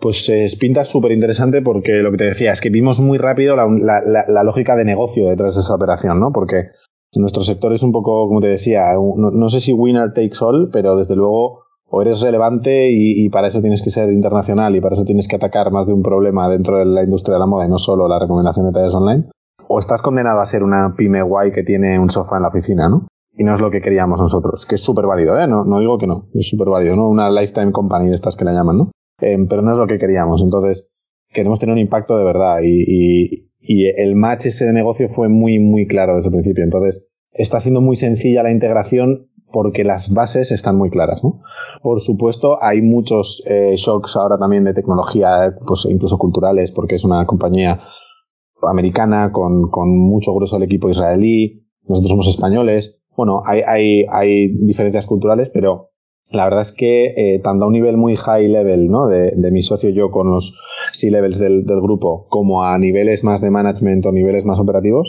Pues 0.00 0.28
eh, 0.28 0.46
pinta 0.58 0.84
súper 0.84 1.12
interesante 1.12 1.60
porque 1.60 1.96
lo 1.96 2.10
que 2.10 2.16
te 2.16 2.24
decía 2.24 2.52
es 2.52 2.60
que 2.60 2.70
vimos 2.70 3.00
muy 3.00 3.18
rápido 3.18 3.56
la, 3.56 3.66
la, 3.66 4.24
la, 4.26 4.42
lógica 4.42 4.76
de 4.76 4.84
negocio 4.84 5.28
detrás 5.28 5.54
de 5.54 5.60
esa 5.60 5.74
operación, 5.74 6.20
¿no? 6.20 6.32
Porque 6.32 6.68
nuestro 7.16 7.42
sector 7.42 7.72
es 7.72 7.82
un 7.82 7.92
poco, 7.92 8.28
como 8.28 8.40
te 8.40 8.48
decía, 8.48 8.84
no, 8.94 9.30
no 9.30 9.48
sé 9.50 9.60
si 9.60 9.72
winner 9.72 10.12
takes 10.12 10.38
all, 10.40 10.70
pero 10.72 10.96
desde 10.96 11.16
luego 11.16 11.64
o 11.90 12.02
eres 12.02 12.20
relevante 12.20 12.90
y, 12.90 13.24
y, 13.24 13.28
para 13.30 13.48
eso 13.48 13.62
tienes 13.62 13.82
que 13.82 13.90
ser 13.90 14.12
internacional 14.12 14.76
y 14.76 14.80
para 14.80 14.94
eso 14.94 15.04
tienes 15.04 15.26
que 15.26 15.36
atacar 15.36 15.72
más 15.72 15.86
de 15.86 15.94
un 15.94 16.02
problema 16.02 16.48
dentro 16.48 16.76
de 16.76 16.84
la 16.84 17.02
industria 17.02 17.34
de 17.34 17.40
la 17.40 17.46
moda 17.46 17.64
y 17.64 17.70
no 17.70 17.78
solo 17.78 18.06
la 18.08 18.18
recomendación 18.18 18.66
de 18.66 18.72
talleres 18.72 18.94
online, 18.94 19.24
o 19.68 19.78
estás 19.78 20.02
condenado 20.02 20.40
a 20.40 20.46
ser 20.46 20.62
una 20.62 20.94
pyme 20.96 21.22
guay 21.22 21.52
que 21.52 21.62
tiene 21.62 21.98
un 21.98 22.10
sofá 22.10 22.36
en 22.36 22.42
la 22.42 22.48
oficina, 22.48 22.88
¿no? 22.88 23.08
Y 23.32 23.44
no 23.44 23.54
es 23.54 23.60
lo 23.60 23.70
que 23.70 23.80
queríamos 23.80 24.20
nosotros, 24.20 24.66
que 24.66 24.74
es 24.74 24.80
súper 24.82 25.06
válido, 25.06 25.38
¿eh? 25.38 25.46
No, 25.46 25.64
no 25.64 25.78
digo 25.78 25.98
que 25.98 26.06
no, 26.06 26.28
es 26.34 26.48
súper 26.48 26.68
válido, 26.68 26.96
¿no? 26.96 27.08
Una 27.08 27.30
lifetime 27.30 27.72
company 27.72 28.08
de 28.08 28.14
estas 28.14 28.36
que 28.36 28.44
le 28.44 28.52
llaman, 28.52 28.78
¿no? 28.78 28.90
Eh, 29.20 29.36
pero 29.48 29.62
no 29.62 29.72
es 29.72 29.78
lo 29.78 29.86
que 29.86 29.98
queríamos, 29.98 30.42
entonces 30.42 30.90
queremos 31.30 31.58
tener 31.58 31.74
un 31.74 31.80
impacto 31.80 32.16
de 32.16 32.24
verdad 32.24 32.58
y 32.62 33.44
el 33.60 34.16
match 34.16 34.46
ese 34.46 34.64
de 34.64 34.72
negocio 34.72 35.08
fue 35.08 35.28
muy, 35.28 35.58
muy 35.58 35.86
claro 35.86 36.16
desde 36.16 36.28
el 36.28 36.32
principio, 36.32 36.64
entonces 36.64 37.06
está 37.32 37.60
siendo 37.60 37.80
muy 37.80 37.96
sencilla 37.96 38.42
la 38.42 38.50
integración 38.50 39.28
porque 39.50 39.84
las 39.84 40.12
bases 40.12 40.52
están 40.52 40.76
muy 40.76 40.90
claras. 40.90 41.24
¿no? 41.24 41.40
Por 41.82 42.00
supuesto, 42.00 42.62
hay 42.62 42.82
muchos 42.82 43.42
eh, 43.46 43.74
shocks 43.76 44.16
ahora 44.16 44.38
también 44.38 44.64
de 44.64 44.74
tecnología, 44.74 45.54
pues 45.66 45.86
incluso 45.88 46.18
culturales, 46.18 46.72
porque 46.72 46.96
es 46.96 47.04
una 47.04 47.24
compañía 47.26 47.80
americana 48.62 49.32
con, 49.32 49.70
con 49.70 49.96
mucho 49.96 50.34
grueso 50.34 50.56
del 50.56 50.64
equipo 50.64 50.90
israelí, 50.90 51.66
nosotros 51.86 52.10
somos 52.10 52.28
españoles. 52.28 53.00
Bueno, 53.16 53.42
hay, 53.44 53.62
hay, 53.66 54.06
hay 54.10 54.48
diferencias 54.48 55.06
culturales, 55.06 55.50
pero 55.50 55.90
la 56.30 56.44
verdad 56.44 56.62
es 56.62 56.72
que 56.72 57.14
eh, 57.16 57.40
tanto 57.42 57.64
a 57.64 57.68
un 57.68 57.72
nivel 57.72 57.96
muy 57.96 58.16
high 58.16 58.48
level, 58.48 58.90
¿no? 58.90 59.06
De, 59.06 59.32
de 59.34 59.50
mi 59.50 59.62
socio 59.62 59.90
yo 59.90 60.10
con 60.10 60.30
los 60.30 60.58
C-levels 60.92 61.38
del, 61.38 61.64
del 61.64 61.80
grupo, 61.80 62.26
como 62.28 62.62
a 62.62 62.78
niveles 62.78 63.24
más 63.24 63.40
de 63.40 63.50
management 63.50 64.04
o 64.06 64.12
niveles 64.12 64.44
más 64.44 64.58
operativos, 64.58 65.08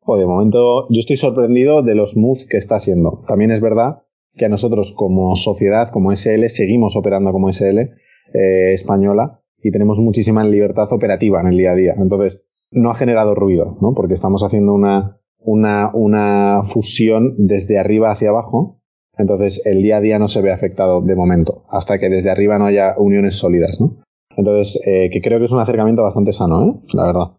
o 0.00 0.16
de 0.16 0.26
momento 0.26 0.86
yo 0.90 1.00
estoy 1.00 1.16
sorprendido 1.16 1.82
de 1.82 1.94
los 1.94 2.12
smooth 2.12 2.46
que 2.48 2.56
está 2.56 2.78
siendo. 2.78 3.22
También 3.26 3.50
es 3.50 3.60
verdad 3.60 4.02
que 4.36 4.46
a 4.46 4.48
nosotros 4.48 4.92
como 4.92 5.36
sociedad, 5.36 5.88
como 5.88 6.14
SL, 6.14 6.48
seguimos 6.48 6.96
operando 6.96 7.32
como 7.32 7.52
SL 7.52 7.78
eh, 7.78 8.72
española 8.72 9.42
y 9.62 9.70
tenemos 9.70 9.98
muchísima 9.98 10.44
libertad 10.44 10.92
operativa 10.92 11.40
en 11.40 11.48
el 11.48 11.56
día 11.56 11.72
a 11.72 11.76
día. 11.76 11.94
Entonces, 11.96 12.46
no 12.74 12.90
ha 12.90 12.94
generado 12.94 13.34
ruido, 13.34 13.78
¿no? 13.80 13.94
Porque 13.94 14.14
estamos 14.14 14.42
haciendo 14.42 14.74
una, 14.74 15.20
una, 15.38 15.90
una 15.94 16.62
fusión 16.62 17.34
desde 17.38 17.78
arriba 17.78 18.10
hacia 18.10 18.28
abajo. 18.28 18.80
Entonces, 19.16 19.62
el 19.64 19.82
día 19.82 19.98
a 19.98 20.00
día 20.00 20.18
no 20.18 20.28
se 20.28 20.42
ve 20.42 20.52
afectado 20.52 21.00
de 21.00 21.16
momento, 21.16 21.64
hasta 21.68 21.98
que 21.98 22.10
desde 22.10 22.30
arriba 22.30 22.58
no 22.58 22.66
haya 22.66 22.94
uniones 22.98 23.36
sólidas, 23.36 23.80
¿no? 23.80 23.96
Entonces, 24.36 24.84
eh, 24.86 25.08
que 25.10 25.20
creo 25.20 25.38
que 25.38 25.44
es 25.44 25.52
un 25.52 25.60
acercamiento 25.60 26.02
bastante 26.02 26.32
sano, 26.32 26.66
¿eh? 26.66 26.74
La 26.92 27.06
verdad. 27.06 27.32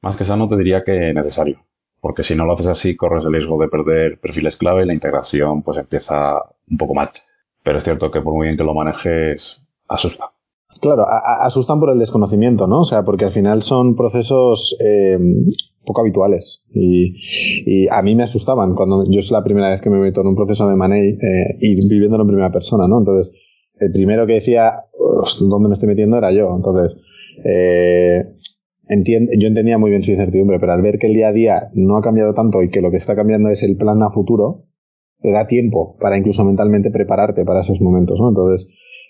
Más 0.00 0.16
que 0.16 0.24
sano, 0.24 0.48
te 0.48 0.56
diría 0.56 0.84
que 0.84 1.12
necesario 1.12 1.58
porque 2.02 2.24
si 2.24 2.34
no 2.34 2.44
lo 2.44 2.54
haces 2.54 2.66
así 2.66 2.96
corres 2.96 3.24
el 3.24 3.32
riesgo 3.32 3.56
de 3.60 3.68
perder 3.68 4.18
perfiles 4.18 4.56
clave 4.56 4.82
y 4.82 4.86
la 4.86 4.92
integración 4.92 5.62
pues 5.62 5.78
empieza 5.78 6.34
un 6.68 6.76
poco 6.76 6.94
mal. 6.94 7.12
Pero 7.62 7.78
es 7.78 7.84
cierto 7.84 8.10
que 8.10 8.20
por 8.20 8.34
muy 8.34 8.48
bien 8.48 8.56
que 8.56 8.64
lo 8.64 8.74
manejes, 8.74 9.64
asusta. 9.88 10.31
Claro, 10.82 11.04
asustan 11.06 11.78
por 11.78 11.90
el 11.90 11.98
desconocimiento, 12.00 12.66
¿no? 12.66 12.80
O 12.80 12.84
sea, 12.84 13.04
porque 13.04 13.24
al 13.24 13.30
final 13.30 13.62
son 13.62 13.94
procesos 13.94 14.76
eh, 14.84 15.16
poco 15.86 16.00
habituales 16.00 16.64
y, 16.70 17.86
a 17.88 18.02
mí 18.02 18.16
me 18.16 18.24
asustaban 18.24 18.74
cuando 18.74 19.04
yo 19.08 19.20
es 19.20 19.30
la 19.30 19.44
primera 19.44 19.70
vez 19.70 19.80
que 19.80 19.90
me 19.90 20.00
meto 20.00 20.22
en 20.22 20.26
un 20.26 20.34
proceso 20.34 20.68
de 20.68 20.74
money 20.74 21.10
eh, 21.10 21.56
y 21.60 21.88
viviéndolo 21.88 22.24
en 22.24 22.28
primera 22.28 22.50
persona, 22.50 22.88
¿no? 22.88 22.98
Entonces, 22.98 23.32
el 23.78 23.92
primero 23.92 24.26
que 24.26 24.34
decía, 24.34 24.86
¿dónde 25.40 25.68
me 25.68 25.74
estoy 25.74 25.86
metiendo? 25.86 26.18
Era 26.18 26.32
yo. 26.32 26.52
Entonces, 26.52 27.00
eh, 27.44 28.24
yo 28.88 29.46
entendía 29.46 29.78
muy 29.78 29.90
bien 29.90 30.02
su 30.02 30.10
incertidumbre, 30.10 30.58
pero 30.58 30.72
al 30.72 30.82
ver 30.82 30.98
que 30.98 31.06
el 31.06 31.14
día 31.14 31.28
a 31.28 31.32
día 31.32 31.70
no 31.74 31.96
ha 31.96 32.02
cambiado 32.02 32.34
tanto 32.34 32.60
y 32.60 32.70
que 32.70 32.80
lo 32.80 32.90
que 32.90 32.96
está 32.96 33.14
cambiando 33.14 33.50
es 33.50 33.62
el 33.62 33.76
plan 33.76 34.02
a 34.02 34.10
futuro, 34.10 34.64
te 35.20 35.30
da 35.30 35.46
tiempo 35.46 35.96
para 36.00 36.18
incluso 36.18 36.44
mentalmente 36.44 36.90
prepararte 36.90 37.44
para 37.44 37.60
esos 37.60 37.80
momentos, 37.80 38.18
¿no? 38.18 38.30
Entonces, 38.30 38.66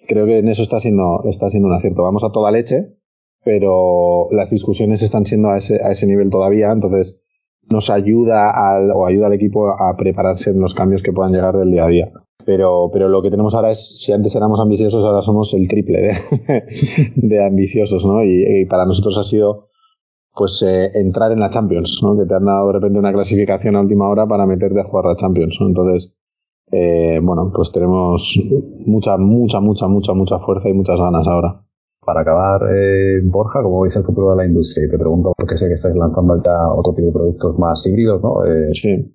creo 0.06 0.26
que 0.26 0.38
en 0.38 0.48
eso 0.48 0.62
está 0.62 0.80
siendo, 0.80 1.22
está 1.24 1.48
siendo 1.50 1.68
un 1.68 1.74
acierto. 1.74 2.02
Vamos 2.02 2.24
a 2.24 2.32
toda 2.32 2.52
leche, 2.52 2.96
pero 3.44 4.28
las 4.30 4.50
discusiones 4.50 5.02
están 5.02 5.26
siendo 5.26 5.50
a 5.50 5.58
ese, 5.58 5.80
a 5.82 5.90
ese 5.90 6.06
nivel 6.06 6.30
todavía, 6.30 6.70
entonces 6.72 7.22
nos 7.70 7.90
ayuda 7.90 8.50
al, 8.50 8.90
o 8.90 9.06
ayuda 9.06 9.26
al 9.28 9.34
equipo 9.34 9.68
a 9.68 9.96
prepararse 9.96 10.50
en 10.50 10.60
los 10.60 10.74
cambios 10.74 11.02
que 11.02 11.12
puedan 11.12 11.32
llegar 11.32 11.56
del 11.56 11.70
día 11.70 11.84
a 11.84 11.88
día. 11.88 12.12
Pero, 12.44 12.90
pero 12.92 13.08
lo 13.08 13.22
que 13.22 13.30
tenemos 13.30 13.54
ahora 13.54 13.70
es, 13.70 14.00
si 14.00 14.12
antes 14.12 14.34
éramos 14.34 14.60
ambiciosos, 14.60 15.04
ahora 15.04 15.22
somos 15.22 15.54
el 15.54 15.68
triple 15.68 16.00
de, 16.02 17.12
de 17.16 17.44
ambiciosos, 17.44 18.04
¿no? 18.04 18.24
Y, 18.24 18.44
y, 18.62 18.64
para 18.66 18.84
nosotros 18.84 19.16
ha 19.18 19.22
sido 19.22 19.68
pues 20.34 20.62
eh, 20.62 20.90
entrar 20.94 21.30
en 21.32 21.40
la 21.40 21.50
Champions, 21.50 22.00
¿no? 22.02 22.16
Que 22.16 22.26
te 22.26 22.34
han 22.34 22.44
dado 22.44 22.68
de 22.68 22.72
repente 22.72 22.98
una 22.98 23.12
clasificación 23.12 23.76
a 23.76 23.80
última 23.80 24.08
hora 24.08 24.26
para 24.26 24.46
meterte 24.46 24.80
a 24.80 24.84
jugar 24.84 25.04
la 25.06 25.16
Champions, 25.16 25.58
¿no? 25.60 25.68
Entonces, 25.68 26.14
eh, 26.72 27.20
bueno, 27.22 27.52
pues 27.54 27.70
tenemos 27.70 28.36
mucha, 28.86 29.18
mucha, 29.18 29.60
mucha, 29.60 29.88
mucha, 29.88 30.14
mucha 30.14 30.38
fuerza 30.38 30.70
y 30.70 30.72
muchas 30.72 30.98
ganas 30.98 31.26
ahora. 31.26 31.62
Para 32.04 32.22
acabar, 32.22 32.62
eh, 32.74 33.20
Borja, 33.24 33.62
¿cómo 33.62 33.82
veis 33.82 33.94
el 33.96 34.04
futuro 34.04 34.30
de 34.30 34.36
la 34.38 34.46
industria? 34.46 34.86
Y 34.86 34.90
te 34.90 34.98
pregunto 34.98 35.34
porque 35.36 35.56
sé 35.56 35.68
que 35.68 35.74
estáis 35.74 35.94
lanzando 35.94 36.42
ya 36.42 36.72
otro 36.72 36.94
tipo 36.94 37.08
de 37.08 37.12
productos 37.12 37.58
más 37.58 37.86
híbridos, 37.86 38.22
¿no? 38.22 38.44
Eh, 38.44 38.72
sí. 38.72 39.14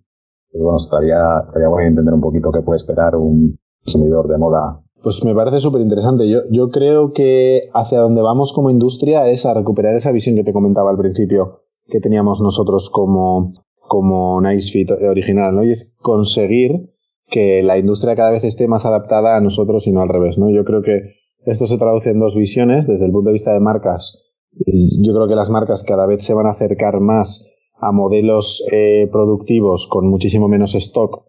Pues 0.51 0.63
bueno, 0.63 0.77
estaría, 0.77 1.39
estaría 1.43 1.67
bueno 1.67 1.89
entender 1.89 2.13
un 2.13 2.21
poquito 2.21 2.51
qué 2.51 2.61
puede 2.61 2.77
esperar 2.77 3.15
un 3.15 3.57
consumidor 3.83 4.27
de 4.27 4.37
moda 4.37 4.81
pues 5.01 5.23
me 5.23 5.35
parece 5.35 5.59
súper 5.59 5.81
interesante. 5.81 6.29
Yo, 6.29 6.41
yo 6.49 6.69
creo 6.69 7.13
que 7.13 7.69
hacia 7.73 7.99
donde 7.99 8.21
vamos 8.21 8.51
como 8.51 8.69
industria 8.69 9.29
es 9.29 9.45
a 9.45 9.53
recuperar 9.53 9.95
esa 9.95 10.11
visión 10.11 10.35
que 10.35 10.43
te 10.43 10.53
comentaba 10.53 10.89
al 10.89 10.97
principio 10.97 11.61
que 11.87 11.99
teníamos 11.99 12.41
nosotros 12.41 12.89
como, 12.89 13.53
como 13.79 14.41
Nice 14.41 14.71
Fit 14.71 14.91
original, 14.91 15.55
¿no? 15.55 15.63
Y 15.63 15.71
es 15.71 15.95
conseguir 16.01 16.89
que 17.29 17.61
la 17.63 17.77
industria 17.77 18.15
cada 18.15 18.31
vez 18.31 18.43
esté 18.43 18.67
más 18.67 18.85
adaptada 18.85 19.35
a 19.35 19.41
nosotros 19.41 19.87
y 19.87 19.91
no 19.91 20.01
al 20.01 20.09
revés, 20.09 20.37
¿no? 20.37 20.49
Yo 20.49 20.63
creo 20.63 20.81
que 20.81 21.15
esto 21.45 21.65
se 21.65 21.77
traduce 21.77 22.11
en 22.11 22.19
dos 22.19 22.35
visiones 22.35 22.87
desde 22.87 23.05
el 23.05 23.11
punto 23.11 23.29
de 23.29 23.33
vista 23.33 23.53
de 23.53 23.59
marcas. 23.59 24.23
Yo 24.51 25.13
creo 25.13 25.27
que 25.27 25.35
las 25.35 25.49
marcas 25.49 25.83
cada 25.83 26.07
vez 26.07 26.23
se 26.25 26.33
van 26.33 26.47
a 26.47 26.51
acercar 26.51 26.99
más 26.99 27.49
a 27.79 27.91
modelos 27.91 28.65
eh, 28.71 29.07
productivos 29.11 29.87
con 29.87 30.07
muchísimo 30.09 30.47
menos 30.47 30.73
stock, 30.75 31.25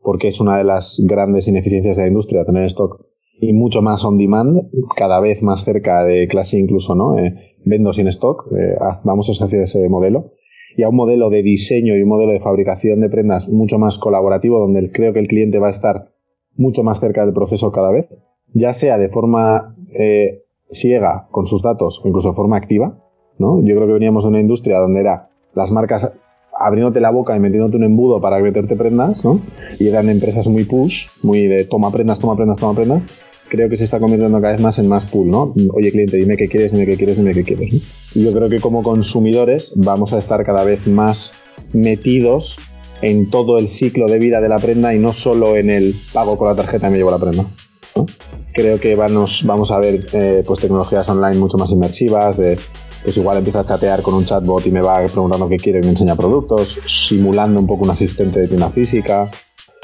porque 0.00 0.28
es 0.28 0.40
una 0.40 0.56
de 0.56 0.64
las 0.64 1.02
grandes 1.06 1.46
ineficiencias 1.46 1.96
de 1.96 2.04
la 2.04 2.08
industria, 2.08 2.44
tener 2.44 2.64
stock 2.64 3.04
y 3.40 3.52
mucho 3.52 3.82
más 3.82 4.04
on 4.04 4.18
demand, 4.18 4.70
cada 4.96 5.20
vez 5.20 5.42
más 5.42 5.64
cerca 5.64 6.04
de 6.04 6.26
clase 6.28 6.58
incluso, 6.58 6.94
¿no? 6.94 7.18
Eh, 7.18 7.56
vendo 7.64 7.92
sin 7.92 8.06
stock, 8.08 8.46
eh, 8.52 8.74
ah, 8.80 9.00
vamos 9.04 9.28
hacia 9.28 9.62
ese 9.62 9.88
modelo. 9.88 10.32
Y 10.76 10.82
a 10.82 10.88
un 10.88 10.96
modelo 10.96 11.30
de 11.30 11.42
diseño 11.42 11.96
y 11.96 12.02
un 12.02 12.08
modelo 12.08 12.32
de 12.32 12.40
fabricación 12.40 13.00
de 13.00 13.08
prendas 13.08 13.48
mucho 13.48 13.78
más 13.78 13.98
colaborativo, 13.98 14.58
donde 14.58 14.90
creo 14.92 15.12
que 15.12 15.20
el 15.20 15.28
cliente 15.28 15.58
va 15.58 15.68
a 15.68 15.70
estar 15.70 16.12
mucho 16.56 16.82
más 16.82 17.00
cerca 17.00 17.24
del 17.24 17.34
proceso 17.34 17.72
cada 17.72 17.90
vez, 17.90 18.24
ya 18.52 18.72
sea 18.72 18.98
de 18.98 19.08
forma 19.08 19.76
eh, 19.98 20.42
ciega 20.70 21.28
con 21.30 21.46
sus 21.46 21.62
datos 21.62 22.00
o 22.04 22.08
incluso 22.08 22.30
de 22.30 22.36
forma 22.36 22.56
activa. 22.56 22.98
¿no? 23.38 23.58
Yo 23.64 23.74
creo 23.74 23.86
que 23.86 23.94
veníamos 23.94 24.24
de 24.24 24.30
una 24.30 24.40
industria 24.40 24.78
donde 24.78 25.00
era 25.00 25.30
las 25.54 25.70
marcas 25.70 26.14
abriéndote 26.60 27.00
la 27.00 27.10
boca 27.10 27.34
y 27.36 27.40
metiéndote 27.40 27.78
un 27.78 27.84
embudo 27.84 28.20
para 28.20 28.38
meterte 28.38 28.76
prendas, 28.76 29.24
¿no? 29.24 29.40
Y 29.78 29.88
eran 29.88 30.10
empresas 30.10 30.46
muy 30.46 30.64
push, 30.64 31.08
muy 31.22 31.46
de 31.46 31.64
toma 31.64 31.90
prendas, 31.90 32.20
toma 32.20 32.36
prendas, 32.36 32.58
toma 32.58 32.74
prendas. 32.74 33.06
Creo 33.50 33.68
que 33.68 33.76
se 33.76 33.82
está 33.84 33.98
convirtiendo 33.98 34.40
cada 34.40 34.52
vez 34.52 34.62
más 34.62 34.78
en 34.78 34.88
más 34.88 35.06
pull, 35.06 35.28
¿no? 35.28 35.52
Oye, 35.74 35.90
cliente, 35.90 36.16
dime 36.16 36.36
qué 36.36 36.46
quieres, 36.46 36.70
dime 36.72 36.86
qué 36.86 36.96
quieres, 36.96 37.16
dime 37.16 37.34
qué 37.34 37.42
quieres. 37.42 37.72
Y 38.14 38.24
yo 38.24 38.32
creo 38.32 38.48
que 38.48 38.60
como 38.60 38.82
consumidores 38.82 39.74
vamos 39.76 40.12
a 40.12 40.18
estar 40.18 40.44
cada 40.44 40.62
vez 40.62 40.86
más 40.86 41.32
metidos 41.72 42.60
en 43.02 43.28
todo 43.28 43.58
el 43.58 43.66
ciclo 43.66 44.06
de 44.06 44.20
vida 44.20 44.40
de 44.40 44.48
la 44.48 44.58
prenda 44.58 44.94
y 44.94 45.00
no 45.00 45.12
solo 45.12 45.56
en 45.56 45.68
el 45.68 45.96
pago 46.12 46.38
con 46.38 46.48
la 46.48 46.54
tarjeta 46.54 46.88
y 46.88 46.92
me 46.92 46.98
llevo 46.98 47.10
la 47.10 47.18
prenda. 47.18 47.46
Creo 48.52 48.78
que 48.78 48.94
vamos, 48.94 49.70
a 49.70 49.78
ver 49.78 50.06
eh, 50.12 50.44
pues 50.46 50.60
tecnologías 50.60 51.08
online 51.08 51.38
mucho 51.38 51.58
más 51.58 51.70
inmersivas, 51.70 52.36
de 52.36 52.56
pues 53.02 53.16
igual 53.16 53.38
empieza 53.38 53.60
a 53.60 53.64
chatear 53.64 54.02
con 54.02 54.14
un 54.14 54.26
chatbot 54.26 54.66
y 54.66 54.70
me 54.70 54.80
va 54.80 55.00
preguntando 55.06 55.48
qué 55.48 55.56
quiere 55.56 55.78
y 55.80 55.82
me 55.82 55.88
enseña 55.88 56.14
productos, 56.14 56.80
simulando 56.86 57.58
un 57.58 57.66
poco 57.66 57.84
un 57.84 57.90
asistente 57.90 58.40
de 58.40 58.48
tienda 58.48 58.70
física. 58.70 59.30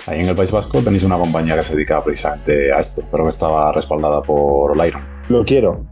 Ahí 0.07 0.21
en 0.21 0.29
el 0.29 0.37
País 0.37 0.53
Vasco 0.53 0.81
tenéis 0.83 1.03
una 1.05 1.19
compañía 1.19 1.57
que 1.57 1.63
se 1.63 1.75
dedica 1.75 2.03
precisamente 2.03 2.73
a 2.73 2.81
esto, 2.81 3.03
pero 3.11 3.25
que 3.25 3.31
estaba 3.31 3.73
respaldada 3.73 4.23
por 4.23 4.77
Lyron. 4.77 5.03
Lo 5.29 5.45
quiero. 5.45 5.85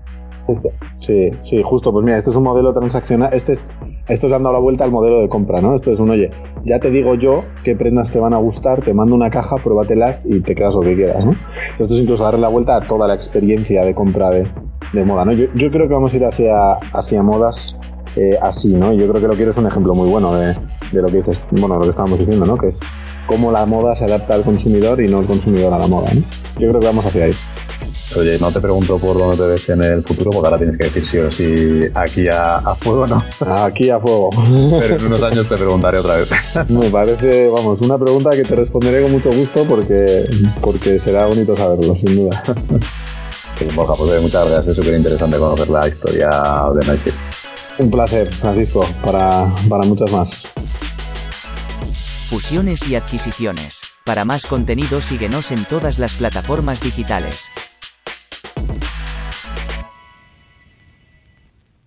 Justo. 0.46 0.68
Sí, 0.98 1.30
sí, 1.40 1.62
justo. 1.64 1.90
Pues 1.92 2.04
mira, 2.04 2.16
esto 2.16 2.30
es 2.30 2.36
un 2.36 2.44
modelo 2.44 2.72
transaccional. 2.72 3.32
Este 3.32 3.52
es, 3.52 3.72
esto 4.08 4.26
es 4.26 4.30
dando 4.30 4.52
la 4.52 4.58
vuelta 4.58 4.84
al 4.84 4.90
modelo 4.90 5.20
de 5.20 5.28
compra, 5.28 5.60
¿no? 5.60 5.74
Esto 5.74 5.90
es 5.90 5.98
un, 6.00 6.10
oye, 6.10 6.30
ya 6.64 6.78
te 6.78 6.90
digo 6.90 7.14
yo 7.14 7.44
qué 7.62 7.74
prendas 7.74 8.10
te 8.10 8.20
van 8.20 8.34
a 8.34 8.36
gustar, 8.36 8.82
te 8.82 8.92
mando 8.92 9.14
una 9.14 9.30
caja, 9.30 9.56
pruébatelas 9.56 10.26
y 10.26 10.40
te 10.40 10.54
quedas 10.54 10.74
lo 10.74 10.82
que 10.82 10.94
quieras, 10.94 11.24
¿no? 11.24 11.32
Esto 11.78 11.94
es 11.94 12.00
incluso 12.00 12.24
darle 12.24 12.40
la 12.40 12.48
vuelta 12.48 12.76
a 12.76 12.86
toda 12.86 13.08
la 13.08 13.14
experiencia 13.14 13.84
de 13.84 13.94
compra 13.94 14.30
de, 14.30 14.48
de 14.92 15.04
moda, 15.04 15.24
¿no? 15.24 15.32
Yo, 15.32 15.46
yo, 15.54 15.70
creo 15.70 15.88
que 15.88 15.94
vamos 15.94 16.12
a 16.12 16.16
ir 16.18 16.24
hacia, 16.24 16.74
hacia 16.74 17.22
modas 17.22 17.78
eh, 18.16 18.36
así, 18.40 18.74
¿no? 18.74 18.92
Yo 18.92 19.08
creo 19.08 19.20
que 19.22 19.28
lo 19.28 19.34
quiero 19.34 19.50
es 19.50 19.58
un 19.58 19.66
ejemplo 19.66 19.94
muy 19.94 20.08
bueno 20.08 20.34
de, 20.34 20.54
de, 20.92 21.02
lo 21.02 21.08
que 21.08 21.16
dices, 21.18 21.44
bueno, 21.50 21.76
lo 21.76 21.82
que 21.82 21.88
estábamos 21.88 22.18
diciendo, 22.18 22.44
¿no? 22.46 22.56
Que 22.56 22.68
es 22.68 22.80
cómo 23.26 23.50
la 23.50 23.66
moda 23.66 23.94
se 23.94 24.04
adapta 24.04 24.34
al 24.34 24.42
consumidor 24.42 25.00
y 25.00 25.08
no 25.08 25.20
el 25.20 25.26
consumidor 25.26 25.72
a 25.72 25.78
la 25.78 25.86
moda, 25.86 26.12
¿no? 26.14 26.22
Yo 26.58 26.68
creo 26.68 26.80
que 26.80 26.86
vamos 26.86 27.06
hacia 27.06 27.24
ahí. 27.24 27.32
Oye, 28.16 28.38
no 28.38 28.52
te 28.52 28.60
pregunto 28.60 28.98
por 28.98 29.18
dónde 29.18 29.36
te 29.36 29.42
ves 29.42 29.68
en 29.70 29.82
el 29.82 30.04
futuro, 30.04 30.30
porque 30.30 30.46
ahora 30.46 30.58
tienes 30.58 30.78
que 30.78 30.84
decir 30.84 31.06
sí 31.06 31.18
o 31.18 31.32
sí 31.32 31.84
aquí 31.94 32.28
a, 32.28 32.56
a 32.56 32.74
fuego, 32.76 33.06
¿no? 33.06 33.22
Aquí 33.64 33.90
a 33.90 33.98
fuego. 33.98 34.30
Pero 34.78 34.96
en 34.96 35.06
unos 35.06 35.22
años 35.22 35.48
te 35.48 35.56
preguntaré 35.56 35.98
otra 35.98 36.16
vez. 36.16 36.28
Me 36.68 36.90
parece, 36.90 37.48
vamos, 37.48 37.80
una 37.80 37.98
pregunta 37.98 38.30
que 38.30 38.44
te 38.44 38.54
responderé 38.54 39.02
con 39.02 39.12
mucho 39.12 39.32
gusto 39.32 39.64
porque, 39.64 40.28
porque 40.60 41.00
será 41.00 41.26
bonito 41.26 41.56
saberlo, 41.56 41.94
sin 41.96 42.16
duda. 42.16 42.42
Sí, 43.56 43.68
Borja, 43.72 43.94
pues 43.94 44.20
muchas 44.20 44.46
gracias, 44.46 44.66
es 44.66 44.76
súper 44.76 44.96
interesante 44.96 45.38
conocer 45.38 45.68
la 45.68 45.86
historia 45.86 46.28
de 46.74 46.80
Nicefit. 46.80 47.14
Un 47.78 47.88
placer, 47.88 48.32
Francisco, 48.34 48.84
para, 49.04 49.48
para 49.68 49.84
muchas 49.84 50.10
más. 50.10 50.44
Fusiones 52.28 52.88
y 52.88 52.96
adquisiciones. 52.96 53.82
Para 54.04 54.24
más 54.24 54.46
contenido 54.46 55.00
síguenos 55.00 55.52
en 55.52 55.64
todas 55.64 55.98
las 55.98 56.14
plataformas 56.14 56.80
digitales. 56.80 57.50